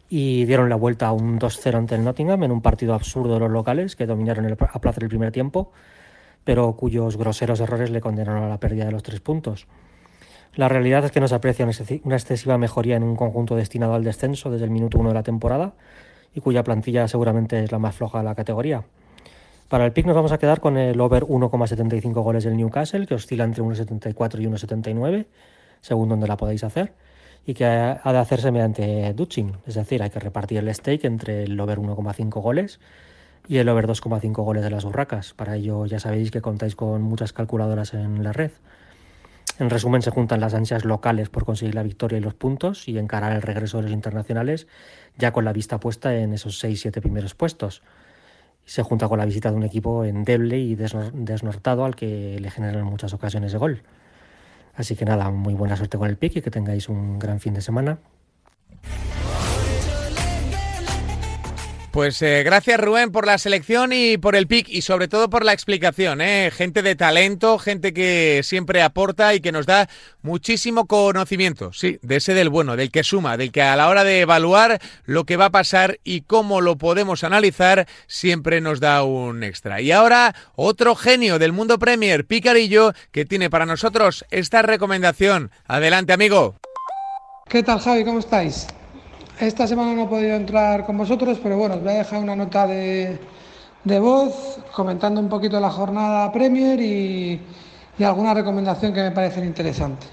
[0.08, 3.40] y dieron la vuelta a un 2-0 ante el Nottingham en un partido absurdo de
[3.40, 5.70] los locales que dominaron el, a placer el primer tiempo
[6.44, 9.66] pero cuyos groseros errores le condenaron a la pérdida de los tres puntos.
[10.54, 11.68] La realidad es que no se aprecia
[12.04, 15.22] una excesiva mejoría en un conjunto destinado al descenso desde el minuto uno de la
[15.22, 15.74] temporada
[16.34, 18.82] y cuya plantilla seguramente es la más floja de la categoría.
[19.70, 23.14] Para el pick nos vamos a quedar con el over 1,75 goles del Newcastle, que
[23.14, 25.26] oscila entre 1,74 y 1,79,
[25.80, 26.92] según donde la podáis hacer,
[27.46, 31.44] y que ha de hacerse mediante Dutching, es decir, hay que repartir el stake entre
[31.44, 32.80] el over 1,5 goles
[33.46, 35.34] y el over 2,5 goles de las burracas.
[35.34, 38.50] Para ello ya sabéis que contáis con muchas calculadoras en la red.
[39.60, 42.98] En resumen, se juntan las ansias locales por conseguir la victoria y los puntos y
[42.98, 44.66] encarar el regreso de los internacionales
[45.16, 47.82] ya con la vista puesta en esos 6-7 primeros puestos.
[48.64, 52.84] Se junta con la visita de un equipo endeble y desnortado al que le generan
[52.84, 53.82] muchas ocasiones de gol.
[54.74, 57.54] Así que nada, muy buena suerte con el pick y que tengáis un gran fin
[57.54, 57.98] de semana.
[61.90, 65.44] Pues eh, gracias Rubén por la selección y por el pick y sobre todo por
[65.44, 66.20] la explicación.
[66.20, 66.52] ¿eh?
[66.52, 69.88] Gente de talento, gente que siempre aporta y que nos da
[70.22, 74.04] muchísimo conocimiento, sí, de ese del bueno, del que suma, del que a la hora
[74.04, 79.02] de evaluar lo que va a pasar y cómo lo podemos analizar siempre nos da
[79.02, 79.80] un extra.
[79.80, 85.50] Y ahora otro genio del mundo Premier, Picarillo, que tiene para nosotros esta recomendación.
[85.66, 86.54] Adelante amigo.
[87.48, 88.04] ¿Qué tal Javi?
[88.04, 88.68] ¿Cómo estáis?
[89.40, 92.36] Esta semana no he podido entrar con vosotros, pero bueno, os voy a dejar una
[92.36, 93.18] nota de,
[93.98, 97.40] voz comentando un poquito la jornada Premier y,
[98.04, 100.06] alguna recomendación que me parecen interesante.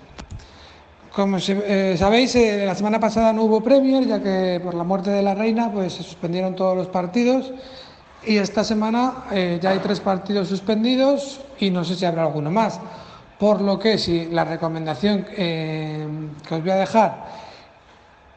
[1.13, 5.09] Como eh, sabéis, eh, la semana pasada no hubo Premier, ya que por la muerte
[5.09, 7.51] de la reina pues, se suspendieron todos los partidos.
[8.25, 12.49] Y esta semana eh, ya hay tres partidos suspendidos y no sé si habrá alguno
[12.49, 12.79] más.
[13.37, 16.07] Por lo que si la recomendación que
[16.49, 17.46] os voy a dejar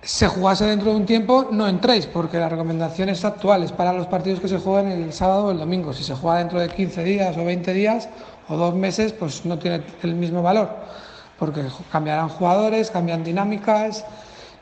[0.02, 3.92] se jugase dentro de un tiempo, no entréis, porque la recomendación es actual, es para
[3.92, 5.92] los partidos que se juegan el sábado o el domingo.
[5.92, 8.08] Si se juega dentro de 15 días o 20 días
[8.48, 10.70] o dos meses, pues no tiene el mismo valor,
[11.38, 14.04] porque cambiarán jugadores, cambian dinámicas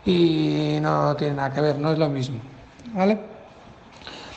[0.05, 2.41] y no tiene nada que ver, no es lo mismo.
[2.93, 3.19] ¿Vale?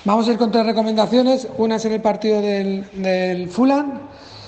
[0.06, 1.48] Vamos a ir con tres recomendaciones.
[1.58, 4.02] Una es en el partido del, del Fulham,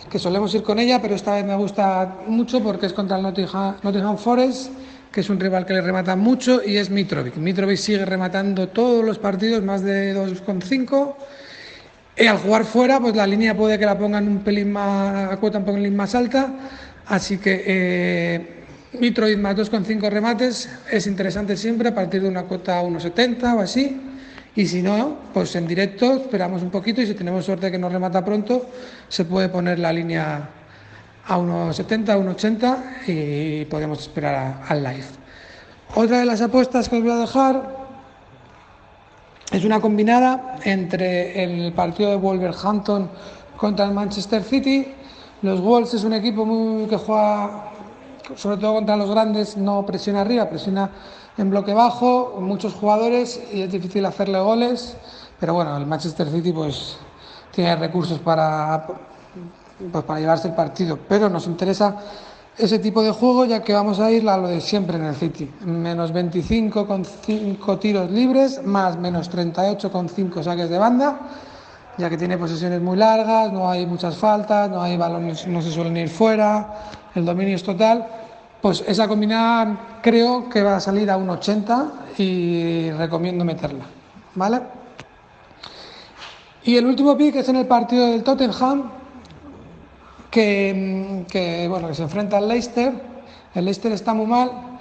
[0.09, 3.23] que solemos ir con ella, pero esta vez me gusta mucho porque es contra el
[3.23, 4.71] Nottingham, Nottingham Forest
[5.13, 7.35] que es un rival que le remata mucho, y es Mitrovic.
[7.35, 11.15] Mitrovic sigue rematando todos los partidos, más de 2,5,
[12.17, 15.37] Y al jugar fuera, pues la línea puede que la pongan un pelín más, a
[15.37, 16.51] cuota un pelín más alta.
[17.05, 18.63] Así que eh,
[18.99, 24.01] Mitroid más 2,5 remates es interesante siempre a partir de una cuota 1,70 o así.
[24.55, 27.91] Y si no, pues en directo esperamos un poquito y si tenemos suerte que nos
[27.91, 28.67] remata pronto,
[29.09, 30.49] se puede poner la línea
[31.27, 35.05] a 1,70, 1,80 y podemos esperar al live.
[35.95, 37.83] Otra de las apuestas que os voy a dejar
[39.51, 43.09] es una combinada entre el partido de Wolverhampton
[43.57, 44.87] contra el Manchester City.
[45.41, 47.71] Los Wolves es un equipo muy, que juega,
[48.35, 50.89] sobre todo contra los grandes, no presiona arriba, presiona
[51.37, 54.97] en bloque bajo, muchos jugadores y es difícil hacerle goles.
[55.39, 56.97] Pero bueno, el Manchester City pues
[57.51, 58.87] tiene recursos para,
[59.91, 60.97] pues, para llevarse el partido.
[61.07, 61.97] Pero nos interesa
[62.57, 65.15] ese tipo de juego ya que vamos a ir a lo de siempre en el
[65.15, 65.49] City.
[65.65, 71.19] Menos 25 con 5 tiros libres, más menos 38 con 5 saques de banda,
[71.97, 75.71] ya que tiene posesiones muy largas, no hay muchas faltas, no hay balones, no se
[75.71, 76.73] suelen ir fuera,
[77.15, 78.07] el dominio es total.
[78.61, 83.85] Pues esa combinada creo que va a salir a un 80 y recomiendo meterla.
[84.35, 84.61] ¿Vale?
[86.63, 88.89] Y el último pick es en el partido del Tottenham,
[90.33, 92.91] que, bueno, que se enfrenta al Leicester.
[93.53, 94.79] El Leicester está muy mal.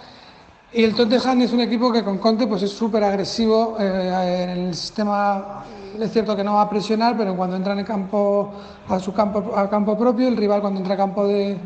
[0.72, 4.50] Y el Tottenham es un equipo que con Conte pues es súper agresivo eh, en
[4.50, 5.64] el sistema.
[6.00, 8.50] Es cierto que no va a presionar, pero cuando entra en campo,
[8.88, 11.58] a su campo, a campo propio, el rival cuando entra a campo de,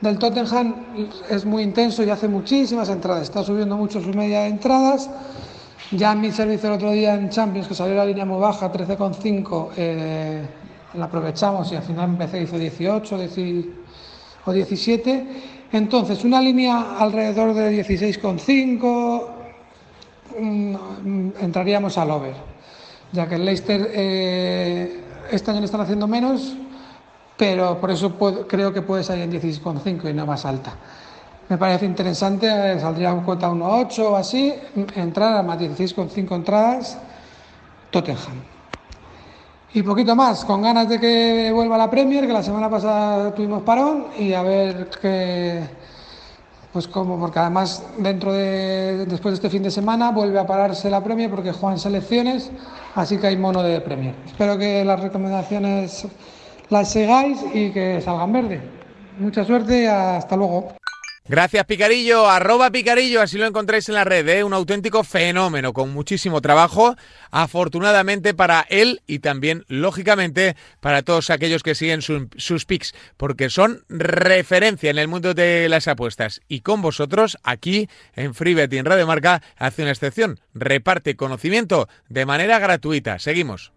[0.00, 0.74] del Tottenham
[1.28, 3.24] es muy intenso y hace muchísimas entradas.
[3.24, 5.10] Está subiendo mucho su media de entradas.
[5.90, 8.72] Ya en mi servicio el otro día en Champions, que salió la línea muy baja,
[8.72, 9.68] 13,5.
[9.76, 10.46] Eh,
[10.94, 13.16] la aprovechamos y al final empecé hizo 18
[14.44, 15.26] o 17.
[15.72, 19.26] Entonces, una línea alrededor de 16,5
[20.38, 22.34] mm, entraríamos al over,
[23.12, 25.00] ya que el Leicester eh,
[25.30, 26.54] este año le están haciendo menos,
[27.38, 30.74] pero por eso creo que puede salir en 16,5 y no más alta.
[31.48, 34.54] Me parece interesante, eh, saldría un cuota 1,8 o así,
[34.94, 36.98] entrar a más 16,5 entradas,
[37.90, 38.52] Tottenham.
[39.74, 43.62] Y poquito más, con ganas de que vuelva la Premier, que la semana pasada tuvimos
[43.62, 45.62] parón, y a ver qué,
[46.74, 50.90] pues cómo, porque además dentro de, después de este fin de semana vuelve a pararse
[50.90, 52.50] la Premier porque juegan selecciones,
[52.94, 54.14] así que hay mono de Premier.
[54.26, 56.06] Espero que las recomendaciones
[56.68, 58.60] las sigáis y que salgan verde.
[59.18, 60.81] Mucha suerte y hasta luego.
[61.28, 62.28] Gracias, Picarillo.
[62.28, 64.28] Arroba Picarillo, así lo encontráis en la red.
[64.28, 64.42] ¿eh?
[64.42, 66.96] Un auténtico fenómeno con muchísimo trabajo,
[67.30, 73.84] afortunadamente para él y también, lógicamente, para todos aquellos que siguen sus pics, porque son
[73.88, 76.40] referencia en el mundo de las apuestas.
[76.48, 80.40] Y con vosotros, aquí en FreeBet y en Radio Marca, hace una excepción.
[80.54, 83.20] Reparte conocimiento de manera gratuita.
[83.20, 83.72] Seguimos.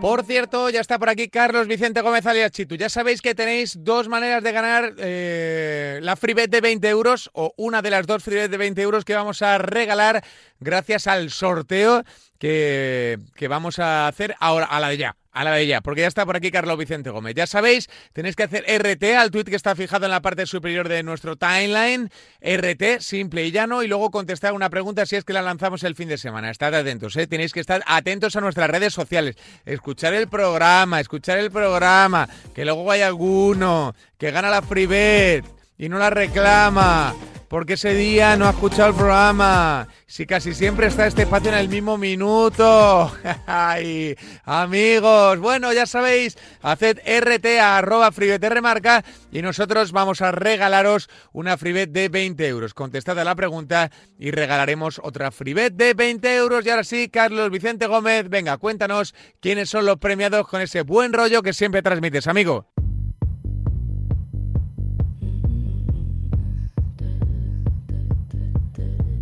[0.00, 2.76] Por cierto, ya está por aquí Carlos Vicente Gómez alias Chitu.
[2.76, 7.52] Ya sabéis que tenéis dos maneras de ganar eh, la freebet de 20 euros o
[7.56, 10.22] una de las dos freebet de 20 euros que vamos a regalar
[10.60, 12.04] gracias al sorteo
[12.38, 16.08] que, que vamos a hacer ahora, a la de ya a la de porque ya
[16.08, 17.32] está por aquí Carlos Vicente Gómez.
[17.36, 20.88] Ya sabéis, tenéis que hacer RT al tweet que está fijado en la parte superior
[20.88, 22.10] de nuestro timeline,
[22.42, 25.94] RT, simple y llano, y luego contestar una pregunta si es que la lanzamos el
[25.94, 26.50] fin de semana.
[26.50, 27.28] Estad atentos, ¿eh?
[27.28, 32.64] tenéis que estar atentos a nuestras redes sociales, escuchar el programa, escuchar el programa, que
[32.64, 35.44] luego hay alguno que gana la freebet
[35.78, 37.14] y no la reclama
[37.48, 39.88] porque ese día no ha escuchado el programa.
[40.06, 43.12] Si casi siempre está este espacio en el mismo minuto.
[43.46, 51.90] Ay, amigos, bueno, ya sabéis, haced RT remarca y nosotros vamos a regalaros una freebet
[51.90, 52.74] de 20 euros.
[52.74, 56.66] Contestad a la pregunta y regalaremos otra freebet de 20 euros.
[56.66, 61.12] Y ahora sí, Carlos Vicente Gómez, venga, cuéntanos quiénes son los premiados con ese buen
[61.12, 62.66] rollo que siempre transmites, amigo.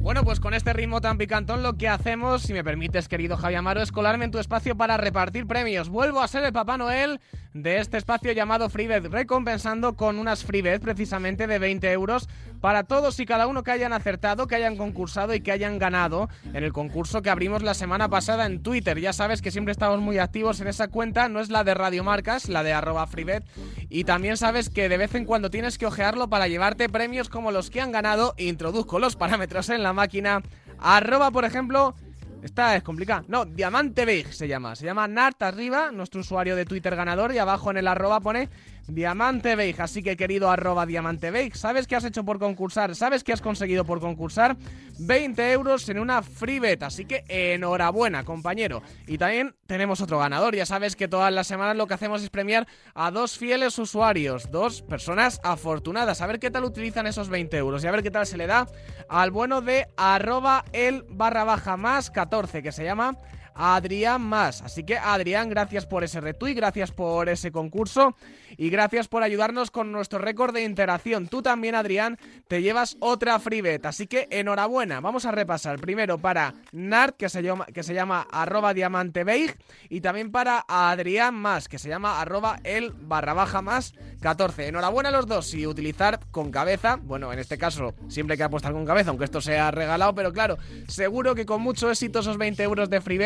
[0.06, 3.56] Bueno, pues con este ritmo tan picantón lo que hacemos, si me permites, querido Javi
[3.56, 5.88] Amaro, es colarme en tu espacio para repartir premios.
[5.88, 7.18] Vuelvo a ser el Papá Noel
[7.54, 12.28] de este espacio llamado FreeBet, recompensando con unas FreeBet precisamente de 20 euros
[12.60, 16.28] para todos y cada uno que hayan acertado, que hayan concursado y que hayan ganado
[16.52, 18.98] en el concurso que abrimos la semana pasada en Twitter.
[18.98, 22.04] Ya sabes que siempre estamos muy activos en esa cuenta, no es la de Radio
[22.04, 23.44] Marcas, la de arroba FreeBet.
[23.88, 27.50] Y también sabes que de vez en cuando tienes que ojearlo para llevarte premios como
[27.50, 28.34] los que han ganado.
[28.38, 30.42] Introduzco los parámetros en la máquina.
[30.78, 31.94] Arroba, por ejemplo,
[32.42, 33.24] esta es complicada.
[33.28, 34.76] No, Diamante Big se llama.
[34.76, 37.34] Se llama Nart arriba, nuestro usuario de Twitter ganador.
[37.34, 38.48] Y abajo en el arroba pone
[38.88, 39.80] Diamante Beig.
[39.80, 42.94] Así que querido arroba Diamante Beig, ¿sabes qué has hecho por concursar?
[42.94, 44.56] ¿Sabes qué has conseguido por concursar?
[44.98, 46.82] 20 euros en una free bet.
[46.82, 48.82] Así que enhorabuena, compañero.
[49.06, 50.54] Y también tenemos otro ganador.
[50.54, 54.50] Ya sabes que todas las semanas lo que hacemos es premiar a dos fieles usuarios,
[54.50, 56.20] dos personas afortunadas.
[56.20, 58.46] A ver qué tal utilizan esos 20 euros y a ver qué tal se le
[58.46, 58.66] da
[59.08, 63.16] al bueno de arroba el barra baja más 14 que se llama
[63.56, 64.62] Adrián Más.
[64.62, 68.14] Así que Adrián, gracias por ese retweet, gracias por ese concurso
[68.56, 71.28] y gracias por ayudarnos con nuestro récord de interacción.
[71.28, 75.00] Tú también, Adrián, te llevas otra free así que enhorabuena.
[75.00, 79.56] Vamos a repasar primero para Nart, que se llama, que se llama arroba diamantebeig,
[79.88, 84.68] y también para Adrián Más, que se llama arroba el barra baja más 14.
[84.68, 88.44] Enhorabuena a los dos y utilizar con cabeza, bueno, en este caso siempre hay que
[88.44, 92.38] apostar con cabeza, aunque esto sea regalado, pero claro, seguro que con mucho éxito esos
[92.38, 93.16] 20 euros de free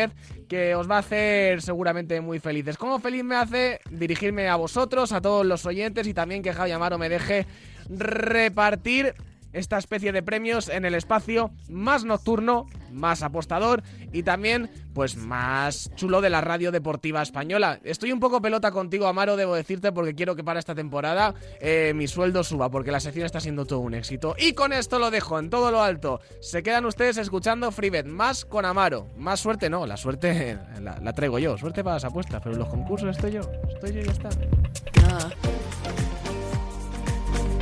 [0.47, 2.77] que os va a hacer seguramente muy felices.
[2.77, 6.71] Como feliz me hace dirigirme a vosotros, a todos los oyentes y también que Javi
[6.71, 7.45] Amaro me deje
[7.89, 9.13] repartir
[9.53, 15.91] esta especie de premios en el espacio más nocturno, más apostador y también pues más
[15.95, 17.79] chulo de la radio deportiva española.
[17.83, 21.93] Estoy un poco pelota contigo, Amaro, debo decirte, porque quiero que para esta temporada eh,
[21.95, 24.35] mi sueldo suba, porque la sección está siendo todo un éxito.
[24.37, 26.19] Y con esto lo dejo en todo lo alto.
[26.41, 29.07] Se quedan ustedes escuchando Freebet, más con Amaro.
[29.17, 31.57] Más suerte no, la suerte la, traigo yo.
[31.57, 33.41] Suerte para las apuestas, pero en los concursos estoy yo.
[33.73, 34.29] Estoy yo y ya está.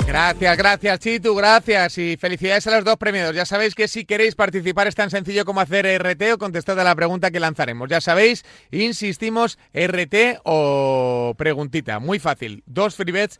[0.09, 3.35] Gracias, gracias Chitu, gracias y felicidades a los dos premiados.
[3.35, 6.83] Ya sabéis que si queréis participar es tan sencillo como hacer RT o contestar a
[6.83, 7.87] la pregunta que lanzaremos.
[7.89, 11.99] Ya sabéis, insistimos, RT o preguntita.
[11.99, 13.39] Muy fácil, dos free bets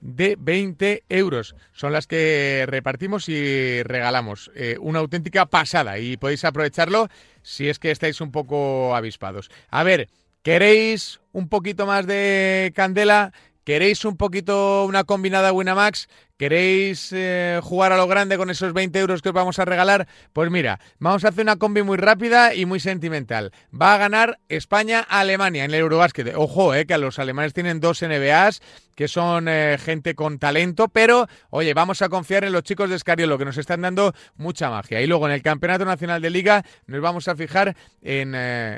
[0.00, 1.54] de 20 euros.
[1.72, 4.50] Son las que repartimos y regalamos.
[4.56, 7.06] Eh, una auténtica pasada y podéis aprovecharlo
[7.42, 9.52] si es que estáis un poco avispados.
[9.70, 10.08] A ver,
[10.42, 13.32] ¿queréis un poquito más de candela?
[13.68, 16.08] ¿Queréis un poquito una combinada Winamax?
[16.38, 20.08] ¿Queréis eh, jugar a lo grande con esos 20 euros que os vamos a regalar?
[20.32, 23.52] Pues mira, vamos a hacer una combi muy rápida y muy sentimental.
[23.70, 26.32] Va a ganar España-Alemania en el Eurobásquet.
[26.34, 28.62] Ojo, eh, que a los alemanes tienen dos NBAs,
[28.94, 32.96] que son eh, gente con talento, pero oye, vamos a confiar en los chicos de
[32.96, 35.02] Escariolo, que nos están dando mucha magia.
[35.02, 38.32] Y luego en el Campeonato Nacional de Liga nos vamos a fijar en,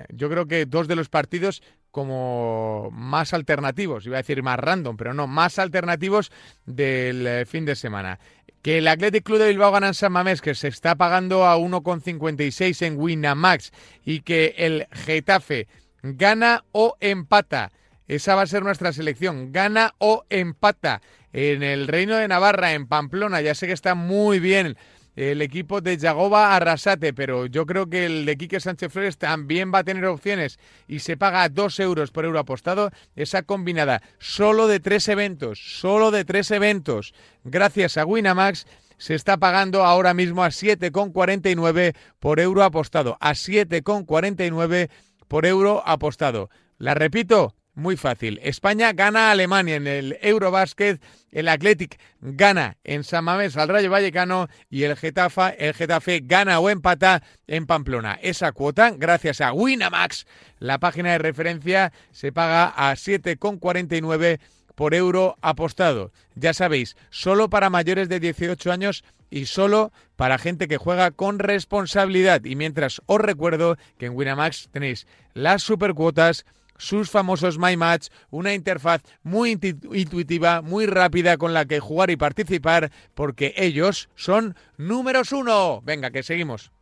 [0.08, 4.96] yo creo que dos de los partidos como más alternativos, iba a decir más random,
[4.96, 6.30] pero no, más alternativos
[6.66, 8.18] del eh, fin de semana.
[8.62, 11.56] Que el Athletic Club de Bilbao gana en San Mamés, que se está pagando a
[11.56, 13.72] 1,56 en Winamax,
[14.04, 15.66] y que el Getafe
[16.02, 17.72] gana o empata.
[18.06, 19.52] Esa va a ser nuestra selección.
[19.52, 21.00] Gana o empata.
[21.32, 24.76] En el Reino de Navarra, en Pamplona, ya sé que está muy bien
[25.16, 29.72] el equipo de Yagoba Arrasate, pero yo creo que el de Quique Sánchez Flores también
[29.74, 32.90] va a tener opciones y se paga dos euros por euro apostado.
[33.16, 38.66] Esa combinada solo de tres eventos, solo de tres eventos, gracias a Winamax
[39.00, 43.16] se está pagando ahora mismo a 7,49 por euro apostado.
[43.20, 44.90] A 7,49
[45.26, 46.50] por euro apostado.
[46.76, 48.40] La repito, muy fácil.
[48.42, 53.90] España gana a Alemania en el Eurobasket, el Athletic gana en San Mamés al Rayo
[53.90, 58.18] Vallecano y el Getafe, el Getafe gana o empata en Pamplona.
[58.22, 60.26] Esa cuota, gracias a Winamax,
[60.58, 64.40] la página de referencia se paga a 7,49
[64.74, 66.12] por euro apostado.
[66.34, 71.38] Ya sabéis, solo para mayores de 18 años y solo para gente que juega con
[71.38, 72.44] responsabilidad.
[72.44, 76.44] Y mientras os recuerdo que en Winamax tenéis las supercuotas
[76.80, 82.16] sus famosos My Match, una interfaz muy intuitiva, muy rápida con la que jugar y
[82.16, 85.80] participar, porque ellos son números uno.
[85.82, 86.72] Venga, que seguimos.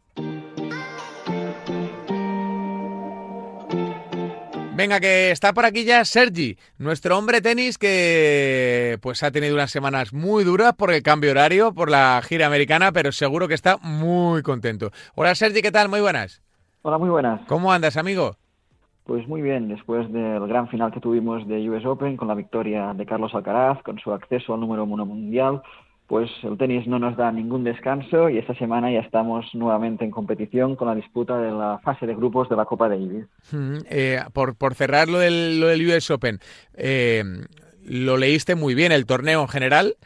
[4.78, 9.72] Venga, que está por aquí ya Sergi, nuestro hombre tenis que pues ha tenido unas
[9.72, 13.78] semanas muy duras por el cambio horario, por la gira americana, pero seguro que está
[13.78, 14.92] muy contento.
[15.16, 15.88] Hola Sergi, ¿qué tal?
[15.88, 16.42] Muy buenas.
[16.82, 17.40] Hola, muy buenas.
[17.48, 18.36] ¿Cómo andas, amigo?
[19.08, 22.92] Pues muy bien, después del gran final que tuvimos de US Open con la victoria
[22.92, 25.62] de Carlos Alcaraz, con su acceso al número uno mundial,
[26.06, 30.10] pues el tenis no nos da ningún descanso y esta semana ya estamos nuevamente en
[30.10, 33.24] competición con la disputa de la fase de grupos de la Copa Davis.
[33.88, 36.38] Eh, por, por cerrar lo del, del US Open,
[36.74, 37.24] eh,
[37.86, 39.96] lo leíste muy bien, el torneo en general,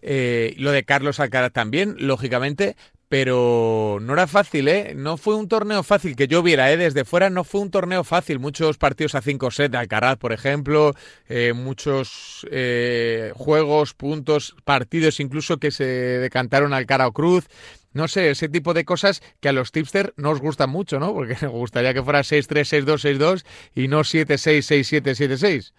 [0.00, 2.76] eh, lo de Carlos Alcaraz también, lógicamente,
[3.14, 4.92] pero no era fácil, ¿eh?
[4.96, 6.76] No fue un torneo fácil que yo viera, ¿eh?
[6.76, 8.40] Desde fuera no fue un torneo fácil.
[8.40, 10.94] Muchos partidos a 5 set de Alcaraz, por ejemplo,
[11.28, 17.46] eh, muchos eh, juegos, puntos, partidos incluso que se decantaron al cara o cruz.
[17.92, 21.14] No sé, ese tipo de cosas que a los tipsters no os gustan mucho, ¿no?
[21.14, 23.46] Porque nos gustaría que fuera 6-3, 6-2, 6-2
[23.76, 25.72] y no 7-6, 6-7, 7-6.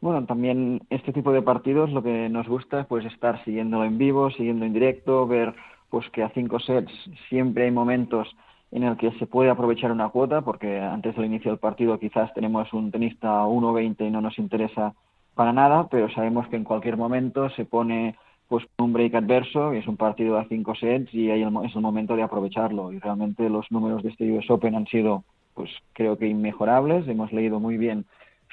[0.00, 3.98] Bueno, también este tipo de partidos lo que nos gusta es pues estar siguiendo en
[3.98, 5.54] vivo, siguiendo en directo, ver
[5.90, 6.92] pues que a cinco sets
[7.28, 8.28] siempre hay momentos
[8.70, 12.32] en el que se puede aprovechar una cuota, porque antes del inicio del partido quizás
[12.34, 14.94] tenemos un tenista 1-20 y no nos interesa
[15.34, 18.16] para nada, pero sabemos que en cualquier momento se pone
[18.48, 21.82] pues un break adverso y es un partido a cinco sets y ahí es el
[21.82, 22.92] momento de aprovecharlo.
[22.92, 25.24] Y realmente los números de este US Open han sido,
[25.54, 27.06] pues creo que inmejorables.
[27.08, 28.06] Hemos leído muy bien,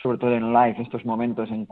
[0.04, 1.66] sobre todo en live, estos momentos en,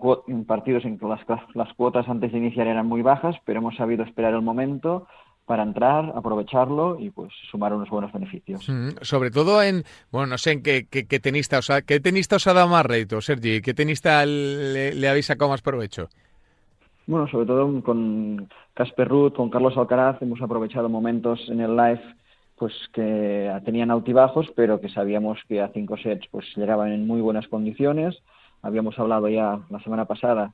[0.45, 1.19] partidos en que las,
[1.53, 5.05] las cuotas antes de iniciar eran muy bajas, pero hemos sabido esperar el momento
[5.45, 8.67] para entrar, aprovecharlo y pues sumar unos buenos beneficios.
[8.67, 12.37] Mm, sobre todo en, bueno, no sé en qué, qué, tenista, o sea, ¿qué tenista
[12.37, 13.61] os ha dado más rédito, Sergi?
[13.61, 16.07] ¿Qué tenista le, le habéis sacado más provecho?
[17.05, 22.01] Bueno, sobre todo con Casper Ruth, con Carlos Alcaraz, hemos aprovechado momentos en el live
[22.57, 27.19] pues que tenían altibajos, pero que sabíamos que a cinco sets pues llegaban en muy
[27.19, 28.15] buenas condiciones.
[28.61, 30.53] Habíamos hablado ya la semana pasada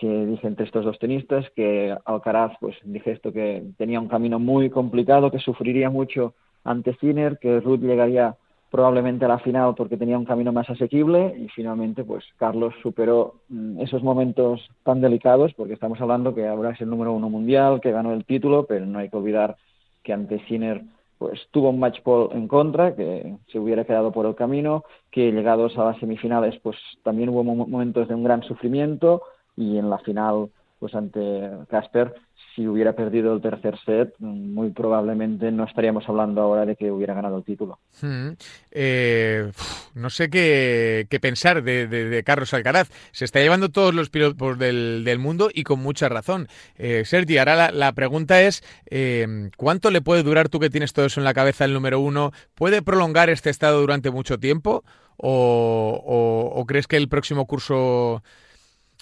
[0.00, 4.38] que dije entre estos dos tenistas que Alcaraz, pues dije esto que tenía un camino
[4.38, 6.32] muy complicado, que sufriría mucho
[6.64, 8.34] ante Sinner, que Ruth llegaría
[8.70, 13.34] probablemente a la final porque tenía un camino más asequible y finalmente pues Carlos superó
[13.50, 17.80] mm, esos momentos tan delicados porque estamos hablando que ahora es el número uno mundial,
[17.82, 19.56] que ganó el título, pero no hay que olvidar
[20.02, 20.82] que ante Sinner
[21.18, 25.30] pues tuvo un match ball en contra, que se hubiera quedado por el camino, que
[25.30, 29.20] llegados a las semifinales pues también hubo momentos de un gran sufrimiento,
[29.60, 30.50] y en la final
[30.80, 31.20] pues ante
[31.68, 32.14] Casper
[32.54, 37.12] si hubiera perdido el tercer set muy probablemente no estaríamos hablando ahora de que hubiera
[37.12, 38.30] ganado el título hmm.
[38.70, 39.52] eh,
[39.94, 45.18] no sé qué, pensar de, Carlos Alcaraz se está llevando todos los pilotos del, del
[45.18, 50.22] mundo y con mucha razón eh, Sergi ahora la, pregunta es eh, ¿cuánto le puede
[50.22, 52.32] durar tú que tienes todo eso en la cabeza el número uno?
[52.54, 54.82] ¿puede prolongar este estado durante mucho tiempo?
[55.22, 58.22] ¿O, o crees que el próximo curso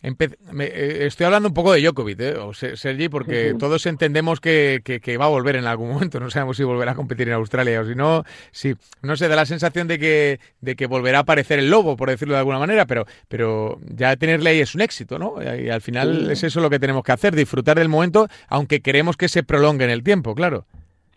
[0.03, 2.37] eh, estoy hablando un poco de Djokovic, ¿eh?
[2.37, 4.81] o Sergi, porque todos entendemos que,
[5.21, 6.21] va a volver en algún momento.
[6.21, 8.23] No sabemos si volverá a competir en Australia o si no.
[8.53, 11.97] Sí, no sé, da la sensación de que, de que volverá a aparecer el lobo,
[11.97, 15.35] por decirlo de alguna manera, pero, pero ya tenerle ahí es un éxito, ¿no?
[15.43, 19.17] Y al final es eso lo que tenemos que hacer, disfrutar del momento, aunque queremos
[19.17, 20.65] que se prolongue en el tiempo, claro.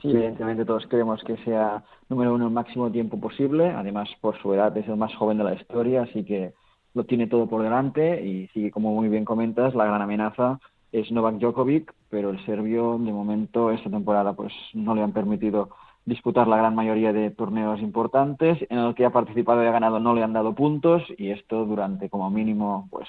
[0.01, 3.69] Sí, evidentemente todos queremos que sea número uno el máximo tiempo posible.
[3.69, 6.53] Además, por su edad es el más joven de la historia, así que
[6.94, 10.60] lo tiene todo por delante y sí, como muy bien comentas, la gran amenaza
[10.92, 15.70] es Novak Djokovic, pero el serbio de momento esta temporada pues no le han permitido
[16.06, 20.00] disputar la gran mayoría de torneos importantes en el que ha participado y ha ganado
[20.00, 23.08] no le han dado puntos y esto durante como mínimo pues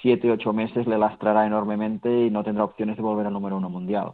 [0.00, 3.68] siete ocho meses le lastrará enormemente y no tendrá opciones de volver al número uno
[3.68, 4.12] mundial.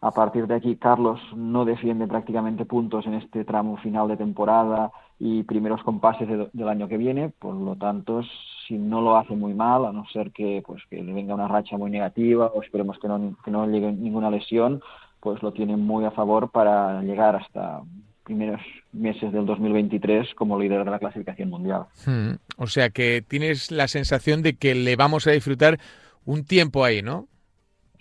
[0.00, 4.92] A partir de aquí, Carlos no defiende prácticamente puntos en este tramo final de temporada
[5.18, 8.22] y primeros compases del año que viene, por lo tanto,
[8.66, 11.48] si no lo hace muy mal, a no ser que, pues, que le venga una
[11.48, 14.80] racha muy negativa o esperemos que no, que no llegue ninguna lesión,
[15.18, 17.82] pues lo tiene muy a favor para llegar hasta
[18.22, 18.60] primeros
[18.92, 21.86] meses del 2023 como líder de la clasificación mundial.
[22.06, 22.34] Hmm.
[22.56, 25.80] O sea que tienes la sensación de que le vamos a disfrutar
[26.24, 27.26] un tiempo ahí, ¿no?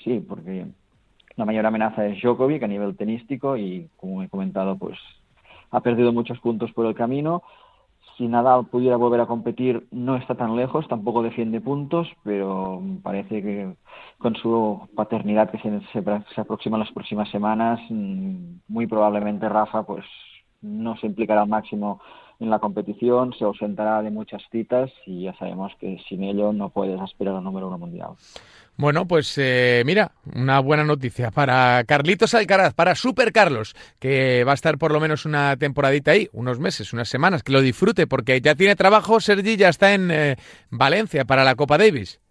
[0.03, 0.67] Sí, porque
[1.37, 4.97] la mayor amenaza es Djokovic a nivel tenístico y, como he comentado, pues
[5.71, 7.43] ha perdido muchos puntos por el camino.
[8.17, 13.43] Si Nadal pudiera volver a competir, no está tan lejos, tampoco defiende puntos, pero parece
[13.43, 13.75] que
[14.17, 19.83] con su paternidad que se, se, aproxima en las próximas semanas, mm, muy probablemente Rafa
[19.83, 20.05] pues
[20.61, 22.01] no se implicará al máximo
[22.39, 26.69] en la competición, se ausentará de muchas citas y ya sabemos que sin ello no
[26.69, 28.11] puedes aspirar al número uno mundial.
[28.79, 34.51] Bueno, pues eh, mira, una buena noticia para Carlitos Alcaraz, para Super Carlos, que va
[34.51, 38.05] a estar por lo menos una temporadita ahí, unos meses, unas semanas, que lo disfrute,
[38.05, 40.35] porque ya tiene trabajo, Sergi ya está en eh,
[40.69, 42.21] Valencia para la Copa Davis.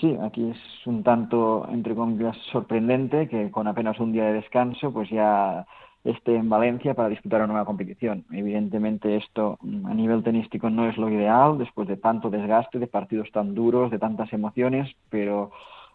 [0.00, 4.94] Sí, aquí es un tanto, entre comillas, sorprendente que con apenas un día de descanso,
[4.94, 5.66] pues ya
[6.04, 8.24] esté en Valencia para disputar una nueva competición.
[8.32, 12.86] Evidentemente esto mm, a nivel tenístico no es lo ideal después de tanto desgaste, de
[12.86, 15.52] partidos tan duros, de tantas emociones, pero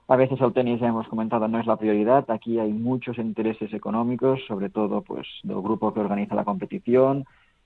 [0.08, 2.30] a veces el tenis, ya hemos comentado, no es la prioridad.
[2.32, 7.26] Aquí hay muchos intereses económicos, sobre todo pues del grupo que organiza la competición,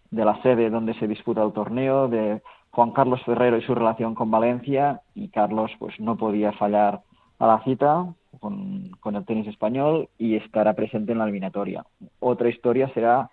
[0.09, 4.15] de la sede donde se disputa el torneo, de Juan Carlos Ferrero y su relación
[4.15, 5.01] con Valencia.
[5.13, 7.01] Y Carlos pues no podía fallar
[7.37, 8.07] a la cita
[8.39, 11.85] con, con el tenis español y estará presente en la eliminatoria.
[12.19, 13.29] Otra historia será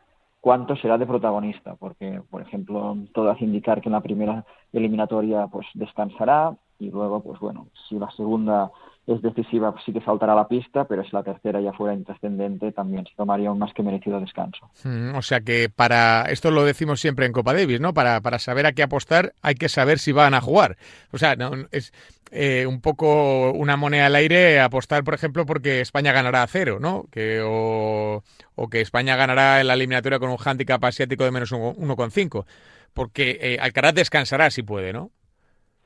[0.49, 5.47] cuánto será de protagonista, porque, por ejemplo, todo hace indicar que en la primera eliminatoria
[5.49, 8.71] pues descansará y luego, pues bueno, si la segunda
[9.07, 13.05] es decisiva, sí que saltará la pista, pero si la tercera ya fuera intrascendente, también
[13.05, 14.71] se tomaría un más que merecido descanso.
[14.85, 17.93] Mm, o sea que para, esto lo decimos siempre en Copa Davis, ¿no?
[17.93, 20.79] Para, para saber a qué apostar hay que saber si van a jugar.
[21.13, 21.93] O sea, no, es,
[22.31, 26.79] eh, un poco una moneda al aire apostar, por ejemplo, porque España ganará a cero,
[26.81, 27.05] ¿no?
[27.11, 28.23] Que, o,
[28.71, 32.45] que España ganará en la eliminatoria con un hándicap asiático de menos 1,5.
[32.93, 35.11] Porque eh, Alcaraz descansará si puede, ¿no?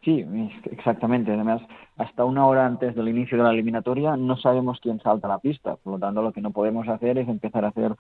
[0.03, 0.27] Sí,
[0.71, 1.33] exactamente.
[1.33, 1.63] Además,
[1.97, 5.39] hasta una hora antes del inicio de la eliminatoria no sabemos quién salta a la
[5.39, 5.77] pista.
[5.77, 7.95] Por lo tanto, lo que no podemos hacer es empezar a hacer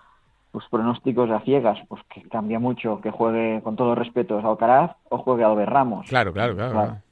[0.50, 5.18] pues, pronósticos a ciegas, pues que cambia mucho que juegue, con todo respeto, Alcaraz o
[5.18, 6.06] juegue Albert Ramos.
[6.08, 6.98] Claro, claro, claro.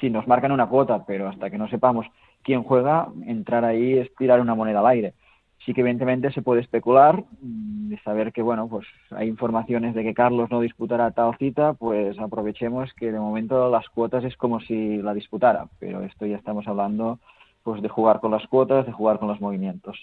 [0.00, 2.06] sí, nos marcan una cuota, pero hasta que no sepamos
[2.42, 5.14] quién juega, entrar ahí es tirar una moneda al aire.
[5.64, 10.02] Sí que evidentemente se puede especular mm, de saber que bueno pues hay informaciones de
[10.02, 14.60] que Carlos no disputará tal cita pues aprovechemos que de momento las cuotas es como
[14.60, 17.18] si la disputara pero esto ya estamos hablando
[17.62, 19.96] pues de jugar con las cuotas de jugar con los movimientos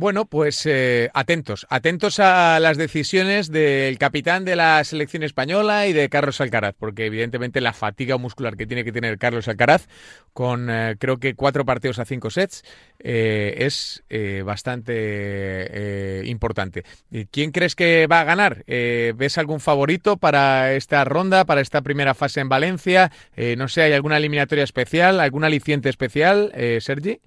[0.00, 5.92] bueno, pues eh, atentos, atentos a las decisiones del capitán de la selección española y
[5.92, 9.88] de Carlos Alcaraz, porque evidentemente la fatiga muscular que tiene que tener Carlos Alcaraz,
[10.32, 12.64] con eh, creo que cuatro partidos a cinco sets,
[12.98, 14.02] eh, es
[14.44, 16.84] bastante importante.
[17.30, 18.64] ¿Quién crees que va a ganar?
[18.66, 23.12] ¿Ves algún favorito para esta ronda, para esta primera fase en Valencia?
[23.56, 27.20] no sé, ¿hay alguna eliminatoria especial, algún aliciente especial, Sergi?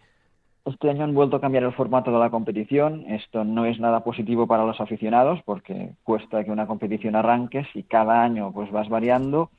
[0.65, 3.03] Este año han vuelto a cambiar el formato de la competición.
[3.09, 7.83] Esto no es nada positivo para los aficionados porque cuesta que una competición arranque y
[7.83, 9.49] cada año pues vas variando.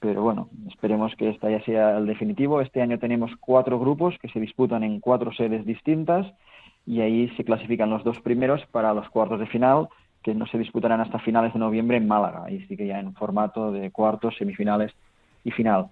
[0.00, 2.60] Pero bueno, esperemos que esta ya sea el definitivo.
[2.60, 6.26] Este año tenemos cuatro grupos que se disputan en cuatro sedes distintas
[6.84, 9.88] y ahí se clasifican los dos primeros para los cuartos de final
[10.24, 12.44] que no se disputarán hasta finales de noviembre en Málaga.
[12.46, 14.92] Ahí sí que ya en formato de cuartos, semifinales
[15.44, 15.90] y final.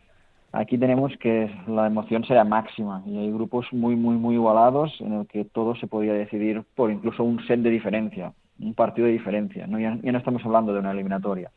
[0.53, 5.13] Aquí tenemos que la emoción será máxima y hay grupos muy, muy, muy igualados en
[5.13, 9.13] el que todo se podría decidir por incluso un set de diferencia, un partido de
[9.13, 9.67] diferencia.
[9.67, 9.79] ¿no?
[9.79, 11.51] Ya, no estamos hablando de una eliminatoria,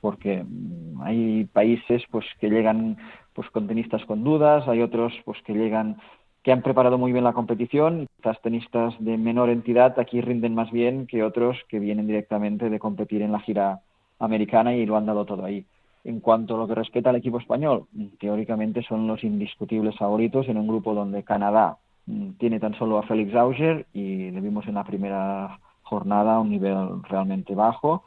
[0.00, 2.96] porque mm, hay países pues que llegan
[3.34, 5.96] pues con tenistas con dudas, hay otros pues que llegan
[6.44, 10.70] que han preparado muy bien la competición, quizás tenistas de menor entidad aquí rinden más
[10.70, 13.80] bien que otros que vienen directamente de competir en la gira
[14.20, 15.66] americana y lo han dado todo ahí.
[16.06, 17.86] En cuanto a lo que respecta al equipo español,
[18.20, 23.02] teóricamente son los indiscutibles favoritos en un grupo donde Canadá mm, tiene tan solo a
[23.02, 28.04] Félix Auger y le vimos en la primera jornada a un nivel realmente bajo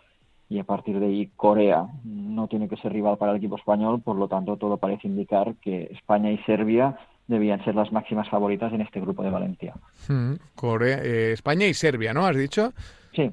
[0.47, 4.01] y a partir de ahí Corea no tiene que ser rival para el equipo español,
[4.01, 6.97] por lo tanto todo parece indicar que España y Serbia
[7.27, 9.73] debían ser las máximas favoritas en este grupo de Valencia.
[10.07, 12.25] Hmm, Corea, eh, España y Serbia, ¿no?
[12.25, 12.71] ¿Has dicho?
[13.13, 13.29] Sí.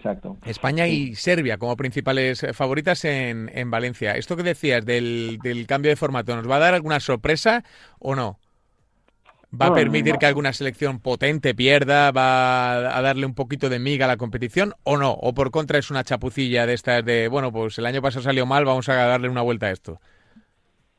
[0.00, 0.38] Exacto.
[0.46, 4.12] España y Serbia como principales eh, favoritas en, en Valencia.
[4.12, 7.64] Esto que decías del, del, cambio de formato, ¿nos va a dar alguna sorpresa
[7.98, 8.38] o no?
[9.52, 12.12] ¿Va a permitir que alguna selección potente pierda?
[12.12, 15.12] ¿Va a darle un poquito de miga a la competición o no?
[15.12, 18.46] ¿O por contra es una chapucilla de estas de, bueno, pues el año pasado salió
[18.46, 20.00] mal, vamos a darle una vuelta a esto?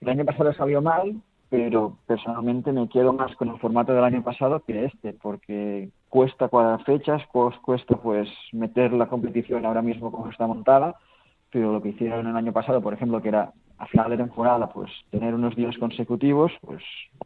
[0.02, 1.22] El año pasado salió mal,
[1.52, 6.48] pero personalmente me quedo más con el formato del año pasado que este, porque cuesta
[6.48, 10.96] cuadrar fechas, cuesta pues meter la competición ahora mismo como está montada,
[11.52, 14.70] pero lo que hicieron el año pasado, por ejemplo, que era a final de temporada,
[14.70, 16.82] pues tener unos días consecutivos, pues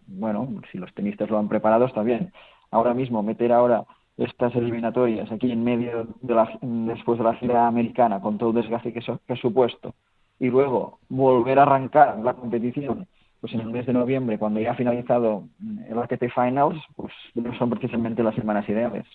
[0.07, 2.33] bueno, si los tenistas lo han preparado está bien.
[2.71, 3.85] Ahora mismo meter ahora
[4.17, 8.55] estas eliminatorias aquí en medio de la, después de la gira americana con todo el
[8.55, 9.93] desgaste que, que ha supuesto
[10.39, 13.07] y luego volver a arrancar la competición
[13.45, 15.43] pues en el mes de noviembre, cuando ya ha finalizado
[15.87, 19.05] el ATP Finals, pues no son precisamente las semanas ideales.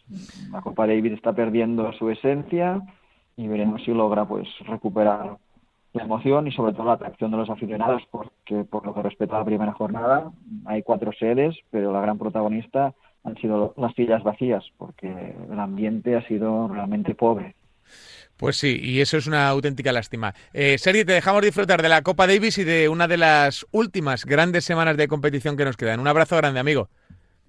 [0.53, 2.81] La Copa David está perdiendo su esencia
[3.37, 5.37] y veremos si logra pues recuperar
[5.95, 9.35] la emoción y sobre todo la atracción de los aficionados, porque por lo que respecta
[9.35, 10.31] a la primera jornada
[10.64, 16.14] hay cuatro sedes, pero la gran protagonista han sido las sillas vacías, porque el ambiente
[16.14, 17.57] ha sido realmente pobre.
[18.41, 20.34] Pues sí, y eso es una auténtica lástima.
[20.55, 24.24] Eh, Sergi, te dejamos disfrutar de la Copa Davis y de una de las últimas
[24.24, 26.01] grandes semanas de competición que nos quedan.
[26.01, 26.88] Un abrazo grande, amigo.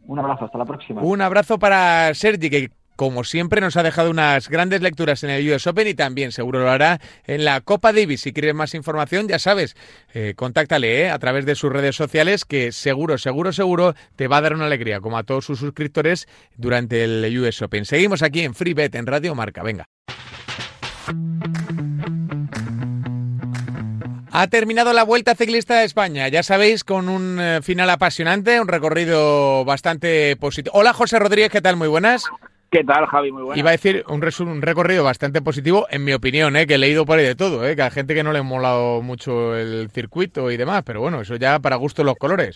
[0.05, 1.01] Un abrazo, hasta la próxima.
[1.01, 5.49] Un abrazo para Sergi, que como siempre nos ha dejado unas grandes lecturas en el
[5.49, 8.19] US Open y también seguro lo hará en la Copa Davis.
[8.19, 9.77] Si quieres más información, ya sabes,
[10.13, 14.37] eh, contáctale eh, a través de sus redes sociales que seguro, seguro, seguro te va
[14.37, 16.27] a dar una alegría, como a todos sus suscriptores
[16.57, 17.85] durante el US Open.
[17.85, 19.63] Seguimos aquí en FreeBet en Radio Marca.
[19.63, 19.85] Venga.
[24.33, 28.67] Ha terminado la Vuelta Ciclista de España, ya sabéis, con un eh, final apasionante, un
[28.67, 30.73] recorrido bastante positivo.
[30.77, 31.75] Hola José Rodríguez, ¿qué tal?
[31.75, 32.29] Muy buenas.
[32.71, 33.33] ¿Qué tal, Javi?
[33.33, 33.57] Muy buenas.
[33.57, 36.65] Iba a decir un, un recorrido bastante positivo, en mi opinión, ¿eh?
[36.65, 37.75] que he leído por ahí de todo, ¿eh?
[37.75, 41.19] que hay gente que no le ha molado mucho el circuito y demás, pero bueno,
[41.19, 42.55] eso ya para gusto los colores.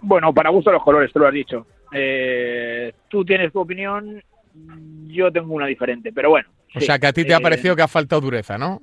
[0.00, 1.66] Bueno, para gusto los colores, tú lo has dicho.
[1.92, 4.22] Eh, tú tienes tu opinión,
[5.08, 6.48] yo tengo una diferente, pero bueno.
[6.74, 8.80] O sea, que a ti te ha parecido que ha faltado dureza, ¿no?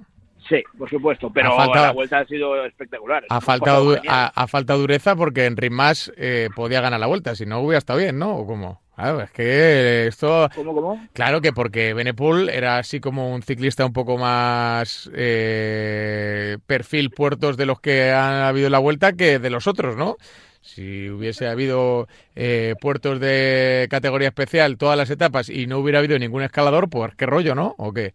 [0.48, 3.24] Sí, por supuesto, pero la vuelta ha sido espectacular.
[3.30, 7.60] Ha faltado, ha, faltado dureza porque Enric Mas eh, podía ganar la vuelta, si no
[7.60, 8.36] hubiera estado bien, ¿no?
[8.36, 8.82] ¿O cómo?
[8.96, 10.50] Claro, es que esto...
[10.56, 11.08] ¿Cómo, cómo?
[11.14, 17.56] Claro que porque Benepul era así como un ciclista un poco más eh, perfil puertos
[17.56, 20.18] de los que han habido en la vuelta que de los otros, ¿no?
[20.62, 26.20] Si hubiese habido eh, puertos de categoría especial todas las etapas y no hubiera habido
[26.20, 27.76] ningún escalador, pues qué rollo, ¿no?
[27.78, 28.14] ¿O qué?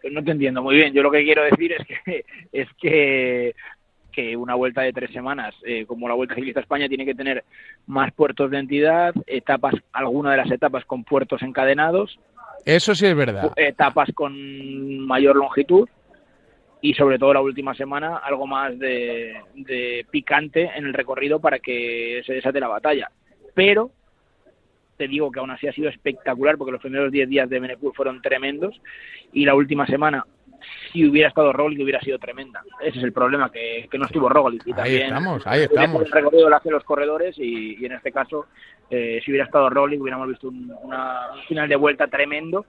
[0.00, 0.92] Pues no te entiendo muy bien.
[0.92, 3.54] Yo lo que quiero decir es que es que
[4.14, 7.44] que una vuelta de tres semanas, eh, como la Vuelta Ciclista España, tiene que tener
[7.86, 12.18] más puertos de entidad, etapas, alguna de las etapas con puertos encadenados.
[12.64, 13.52] Eso sí es verdad.
[13.56, 15.88] Etapas con mayor longitud
[16.84, 21.58] y sobre todo la última semana algo más de, de picante en el recorrido para
[21.58, 23.10] que se desate la batalla.
[23.54, 23.90] Pero
[24.98, 27.94] te digo que aún así ha sido espectacular porque los primeros 10 días de Benepul
[27.94, 28.78] fueron tremendos
[29.32, 30.26] y la última semana
[30.92, 32.62] si hubiera estado Roglic hubiera sido tremenda.
[32.82, 34.66] Ese es el problema, que, no estuvo Roglic.
[34.66, 36.02] Y también ahí estamos, ahí estamos.
[36.02, 38.44] El recorrido lo hacen los corredores y, en este caso,
[38.90, 42.66] eh, si hubiera estado Roglic hubiéramos visto un, una, un final de vuelta tremendo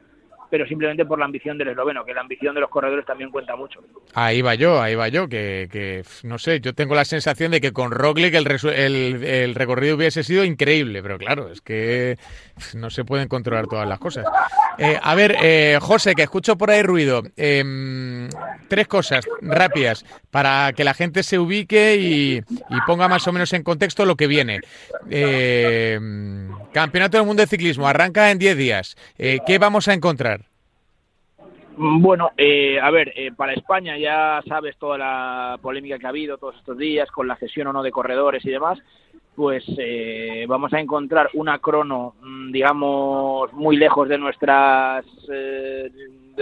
[0.50, 3.56] pero simplemente por la ambición del esloveno, que la ambición de los corredores también cuenta
[3.56, 3.82] mucho.
[4.14, 7.62] Ahí va yo, ahí va yo, que, que no sé, yo tengo la sensación de
[7.62, 12.18] que con Roglic el, el, el, recorrido hubiese sido increíble, pero claro, es que
[12.74, 14.26] no se pueden controlar todas las cosas.
[14.78, 17.24] Eh, a ver, eh, José, que escucho por ahí ruido.
[17.38, 18.30] Em,
[18.68, 23.54] tres cosas rápidas para que la gente se ubique y, y ponga más o menos
[23.54, 24.62] en contexto lo que viene.
[25.10, 26.00] Eh,
[26.74, 28.98] Campeonato del Mundo de Ciclismo, arranca en 10 días.
[29.18, 30.35] Eh, ¿Qué vamos a encontrar?
[31.78, 36.38] Bueno, eh, a ver, eh, para España ya sabes toda la polémica que ha habido
[36.38, 38.80] todos estos días con la cesión o no de corredores y demás,
[39.36, 39.66] pues
[40.48, 45.06] vamos a encontrar una crono, mm, digamos, muy lejos de nuestras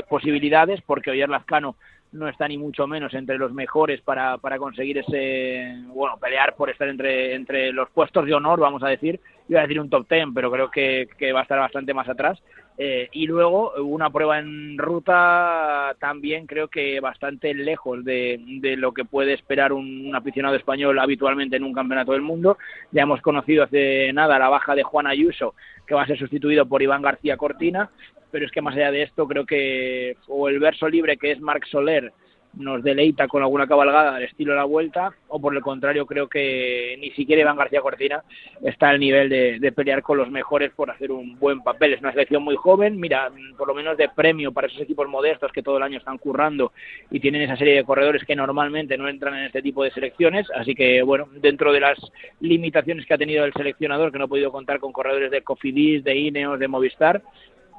[0.08, 1.76] posibilidades, porque Oyer Lazcano
[2.12, 6.70] no está ni mucho menos entre los mejores para, para conseguir ese, bueno, pelear por
[6.70, 9.20] estar entre, entre los puestos de honor, vamos a decir,
[9.50, 12.42] iba a decir un top ten, pero creo que, va a estar bastante más atrás.
[12.76, 18.96] Eh, y luego una prueba en ruta también creo que bastante lejos de, de lo
[18.96, 22.58] que puede esperar un, un, aficionado español habitualmente en un campeonato del mundo.
[22.92, 25.54] Ya hemos conocido hace nada la baja de Juan Ayuso,
[25.86, 27.92] que va a ser sustituido por Iván García Cortina,
[28.32, 31.40] pero es que más allá de esto creo que o el verso libre que es
[31.40, 32.12] Marc Soler
[32.56, 36.28] nos deleita con alguna cabalgada al estilo de la vuelta, o por el contrario, creo
[36.28, 38.24] que ni siquiera Iván García Cortina
[38.62, 41.94] está al nivel de, pelear con los mejores por hacer un buen papel.
[41.94, 45.52] Es una selección muy joven, mira, por lo menos de premio para esos equipos modestos
[45.52, 46.72] que todo el año están currando
[47.10, 50.48] y tienen esa serie de corredores que normalmente no entran en este tipo de selecciones.
[50.56, 51.98] Así que, bueno, dentro de las
[52.40, 56.04] limitaciones que ha tenido el seleccionador, que no ha podido contar con corredores de Cofidis,
[56.04, 57.24] de Ineos, de Movistar,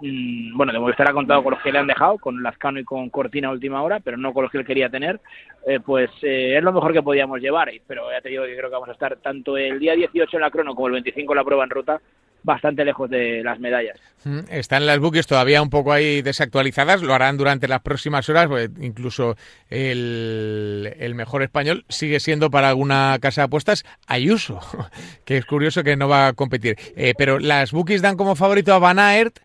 [0.00, 3.10] bueno, de Movistar ha contado con los que le han dejado, con Lazcano y con
[3.10, 5.20] Cortina a última hora, pero no con los que él quería tener,
[5.66, 7.70] eh, pues eh, es lo mejor que podíamos llevar.
[7.86, 10.40] Pero ya te digo que creo que vamos a estar tanto el día 18 en
[10.40, 12.00] la crono como el 25 en la prueba en ruta
[12.44, 13.98] bastante lejos de las medallas.
[14.24, 18.46] Mm, están las bookies todavía un poco ahí desactualizadas, lo harán durante las próximas horas,
[18.46, 19.36] pues incluso
[19.70, 24.60] el, el, mejor español sigue siendo para alguna casa de apuestas Ayuso,
[25.24, 26.76] que es curioso que no va a competir.
[26.96, 29.40] Eh, pero las bookies dan como favorito a Van Aert,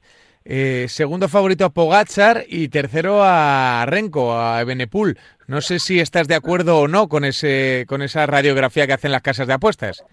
[0.52, 5.16] eh, segundo favorito a Pogachar y tercero a Renko, a Benepul.
[5.48, 9.12] No sé si estás de acuerdo o no con ese con esa radiografía que hacen
[9.12, 10.04] las casas de apuestas.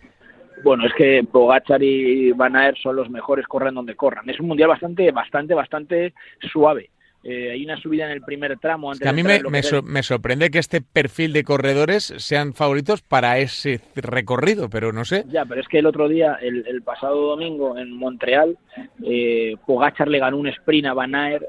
[0.63, 4.29] Bueno, es que Pogachar y Van Aert son los mejores, corren donde corran.
[4.29, 6.15] Es un mundial bastante, bastante, bastante
[6.53, 6.91] suave.
[7.29, 8.93] Eh, hay una subida en el primer tramo.
[8.93, 13.81] Antes a mí me, me, sorprende que este perfil de corredores sean favoritos para ese
[13.97, 15.25] recorrido, pero no sé.
[15.27, 18.57] Ya, pero es que el otro día, el, pasado domingo en Montreal,
[19.05, 21.43] eh, Pogachar le ganó un sprint a Van Aert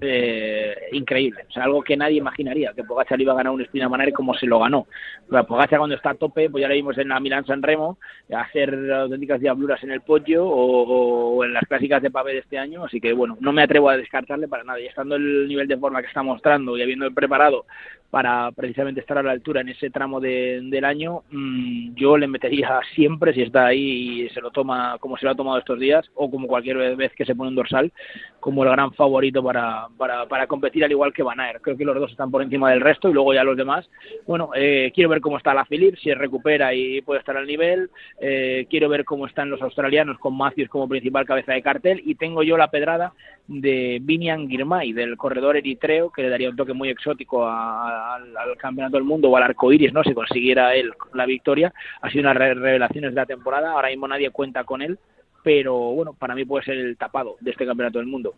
[0.00, 1.44] eh, increíble.
[1.48, 4.12] O sea, algo que nadie imaginaría, que Pogacar iba a ganar un sprint a Manare
[4.12, 4.86] como se lo ganó.
[5.28, 7.98] Pero Pogacar cuando está a tope, pues ya lo vimos en la Milán San Remo,
[8.34, 12.84] hacer auténticas diabluras en el pollo o, en las clásicas de Pavé de este año.
[12.84, 14.80] Así que bueno, no me atrevo a descartarle para nada.
[14.80, 17.66] Y estando el nivel de forma que está mostrando y habiendo preparado
[18.10, 22.26] para precisamente estar a la altura en ese tramo de, del año, mmm, yo le
[22.26, 25.78] metería siempre, si está ahí y se lo toma como se lo ha tomado estos
[25.78, 27.92] días, o como cualquier vez que se pone un dorsal,
[28.40, 31.62] como el gran favorito para, para, para competir al igual que Van Aert.
[31.62, 33.88] Creo que los dos están por encima del resto y luego ya los demás.
[34.26, 37.90] Bueno, eh, quiero ver cómo está la Philip, si recupera y puede estar al nivel.
[38.20, 42.14] Eh, quiero ver cómo están los australianos con Matthews como principal cabeza de cartel y
[42.14, 43.12] tengo yo la pedrada
[43.46, 48.96] de Vinian Girmay, del corredor eritreo, que le daría un toque muy exótico al, campeonato
[48.96, 50.04] del mundo o al arco iris, ¿no?
[50.04, 51.72] Si consiguiera él la victoria.
[52.00, 53.72] Ha sido una revelaciones de la temporada.
[53.72, 54.98] Ahora mismo nadie cuenta con él,
[55.42, 58.34] pero bueno, para mí puede ser el tapado de este campeonato del mundo.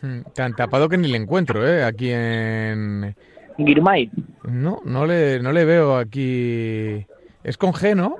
[0.00, 1.84] Hmm, tan tapado que ni le encuentro, ¿eh?
[1.84, 3.14] Aquí en,
[3.56, 4.10] Girmay.
[4.44, 7.06] No, no le, no le veo aquí.
[7.44, 8.16] Es con G, ¿no?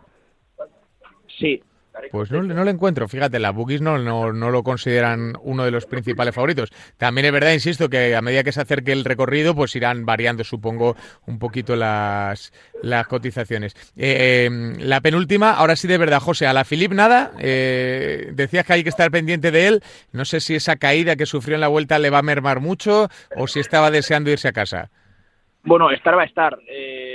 [1.39, 1.63] Sí,
[2.11, 3.07] Pues no, le- no le encuentro.
[3.09, 6.71] Fíjate, las bookies no, no, no lo consideran uno de los principales favoritos.
[6.97, 10.43] También es verdad, insisto, que a medida que se acerque el recorrido, pues irán variando,
[10.45, 13.75] supongo, un poquito las, las cotizaciones.
[13.97, 17.33] Eh, eh, la penúltima, ahora sí de verdad, José, a la Filip nada.
[17.39, 19.83] Eh, decías que hay que estar pendiente de él.
[20.13, 23.09] No sé si esa caída que sufrió en la vuelta le va a mermar mucho
[23.37, 24.91] o si estaba deseando irse a casa.
[25.65, 26.59] Bueno, estar va a estar.
[26.69, 27.12] Eh,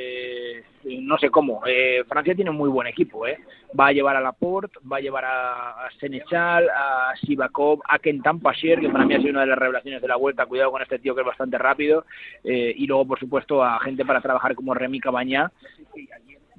[1.01, 1.61] no sé cómo.
[1.65, 3.27] Eh, Francia tiene un muy buen equipo.
[3.27, 3.39] ¿eh?
[3.77, 8.79] Va a llevar a Laporte, va a llevar a, Senechal, a Sivakov, a Kentan Pasher,
[8.79, 10.45] que para mí ha sido una de las revelaciones de la vuelta.
[10.45, 12.05] Cuidado con este tío que es bastante rápido.
[12.43, 15.51] Eh, y luego, por supuesto, a gente para trabajar como Remy Cabañá.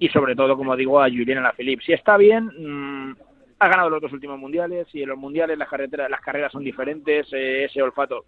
[0.00, 1.84] Y sobre todo, como digo, a Julien Alaphilippe.
[1.84, 3.16] Si está bien, mm,
[3.58, 4.86] ha ganado los dos últimos mundiales.
[4.92, 7.32] Y en los mundiales las, carreteras, las carreras son diferentes.
[7.32, 8.24] eh, ese olfato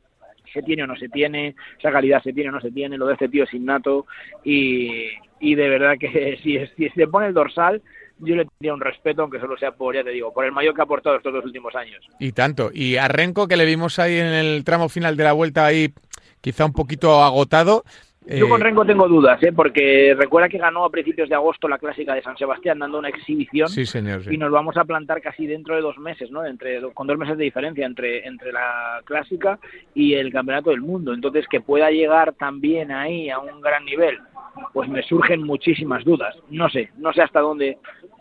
[0.52, 3.06] se tiene o no se tiene, esa calidad se tiene o no se tiene, lo
[3.06, 4.06] de este tío es innato
[4.44, 5.08] y,
[5.40, 7.82] y de verdad que si, si se pone el dorsal
[8.22, 10.74] yo le tendría un respeto, aunque solo sea por, ya te digo, por el mayor
[10.74, 12.06] que ha aportado estos dos últimos años.
[12.18, 12.70] Y tanto.
[12.72, 15.92] Y a Renko, que le vimos ahí en el tramo final de la vuelta, ahí
[16.40, 17.84] quizá un poquito agotado.
[18.26, 19.50] Yo eh, con Renko tengo dudas, ¿eh?
[19.50, 23.08] porque recuerda que ganó a principios de agosto la clásica de San Sebastián dando una
[23.08, 24.22] exhibición Sí, señor.
[24.22, 24.34] sí.
[24.34, 26.44] y nos vamos a plantar casi dentro de dos meses, ¿no?
[26.44, 29.58] Entre, con dos meses de diferencia entre, entre la clásica
[29.94, 31.14] y el campeonato del mundo.
[31.14, 34.18] Entonces, que pueda llegar también ahí a un gran nivel,
[34.72, 36.36] pues me surgen muchísimas dudas.
[36.50, 37.78] No sé, no sé hasta dónde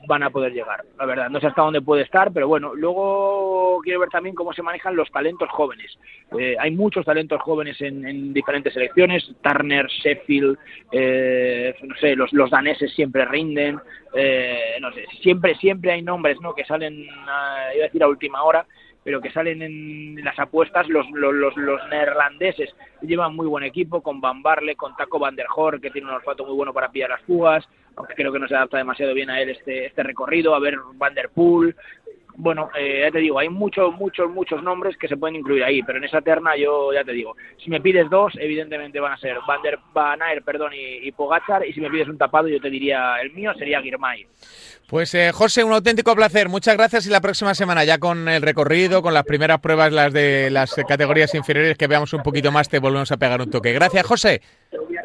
[0.07, 1.30] van a poder llegar, la verdad.
[1.30, 4.95] No sé hasta dónde puede estar, pero bueno, luego quiero ver también cómo se manejan
[4.95, 5.97] los talentos jóvenes.
[6.38, 10.57] Eh, hay muchos talentos jóvenes en, en diferentes selecciones, Turner, Sheffield,
[10.91, 13.80] eh, no sé, los, los daneses siempre rinden,
[14.15, 16.53] eh, no sé, siempre, siempre hay nombres, ¿no?
[16.53, 18.65] Que salen, a, iba a decir a última hora,
[19.04, 22.70] pero que salen en las apuestas los, los, los, los neerlandeses.
[23.02, 26.16] Llevan muy buen equipo con Van Barle, con Taco Van der Hoor que tiene un
[26.16, 27.68] olfato muy bueno para pillar las fugas
[28.00, 30.78] aunque creo que no se adapta demasiado bien a él este, este recorrido, a ver
[30.93, 31.76] Van der Poel
[32.40, 35.84] bueno, eh, ya te digo, hay muchos, muchos, muchos nombres que se pueden incluir ahí,
[35.84, 39.18] pero en esa terna yo ya te digo, si me pides dos, evidentemente van a
[39.18, 42.62] ser Van der Van perdón, y, y Pogacar, y si me pides un tapado, yo
[42.62, 44.26] te diría, el mío sería Girmay.
[44.88, 46.50] Pues eh, José, un auténtico placer.
[46.50, 50.12] Muchas gracias y la próxima semana ya con el recorrido, con las primeras pruebas, las
[50.12, 53.72] de las categorías inferiores, que veamos un poquito más, te volvemos a pegar un toque.
[53.72, 54.42] Gracias, José.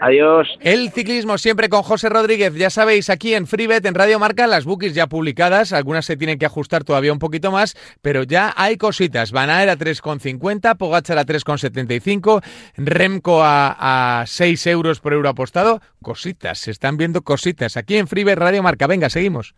[0.05, 0.48] Adiós.
[0.61, 4.66] El ciclismo siempre con José Rodríguez, ya sabéis, aquí en Freebet, en Radio Marca, las
[4.66, 8.76] bookies ya publicadas, algunas se tienen que ajustar todavía un poquito más, pero ya hay
[8.76, 9.32] cositas.
[9.32, 12.42] Van a 3,50, Pogacar a 3,75,
[12.76, 15.80] Remco a, a 6 euros por euro apostado.
[16.02, 17.78] Cositas, se están viendo cositas.
[17.78, 18.86] Aquí en Freebet, Radio Marca.
[18.86, 19.55] Venga, seguimos.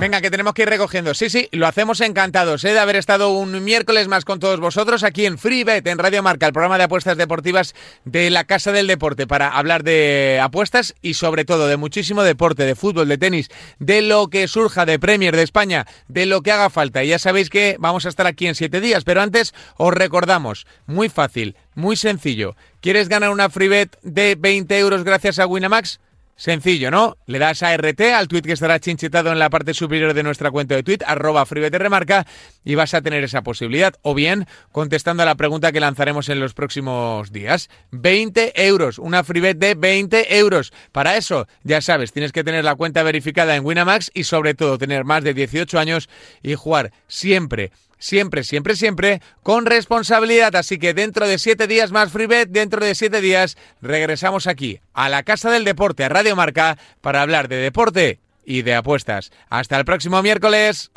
[0.00, 1.12] Venga, que tenemos que ir recogiendo.
[1.12, 2.72] Sí, sí, lo hacemos encantados ¿eh?
[2.72, 6.46] de haber estado un miércoles más con todos vosotros aquí en FreeBet, en Radio Marca,
[6.46, 7.74] el programa de apuestas deportivas
[8.06, 12.64] de la Casa del Deporte, para hablar de apuestas y sobre todo de muchísimo deporte,
[12.64, 16.52] de fútbol, de tenis, de lo que surja de Premier de España, de lo que
[16.52, 17.04] haga falta.
[17.04, 20.66] Y ya sabéis que vamos a estar aquí en siete días, pero antes os recordamos,
[20.86, 22.56] muy fácil, muy sencillo.
[22.80, 26.00] ¿Quieres ganar una FreeBet de 20 euros gracias a Winamax?
[26.40, 27.18] Sencillo, ¿no?
[27.26, 30.50] Le das a RT, al tweet que estará chinchitado en la parte superior de nuestra
[30.50, 32.26] cuenta de tweet, arroba remarca,
[32.64, 33.92] y vas a tener esa posibilidad.
[34.00, 37.68] O bien, contestando a la pregunta que lanzaremos en los próximos días.
[37.90, 40.72] 20 euros, una freebet de 20 euros.
[40.92, 44.78] Para eso, ya sabes, tienes que tener la cuenta verificada en Winamax y sobre todo
[44.78, 46.08] tener más de 18 años
[46.42, 47.70] y jugar siempre
[48.00, 50.56] siempre, siempre, siempre con responsabilidad.
[50.56, 55.08] Así que dentro de siete días más FreeBet, dentro de siete días regresamos aquí a
[55.08, 59.30] la Casa del Deporte, a Radio Marca, para hablar de deporte y de apuestas.
[59.48, 60.90] Hasta el próximo miércoles.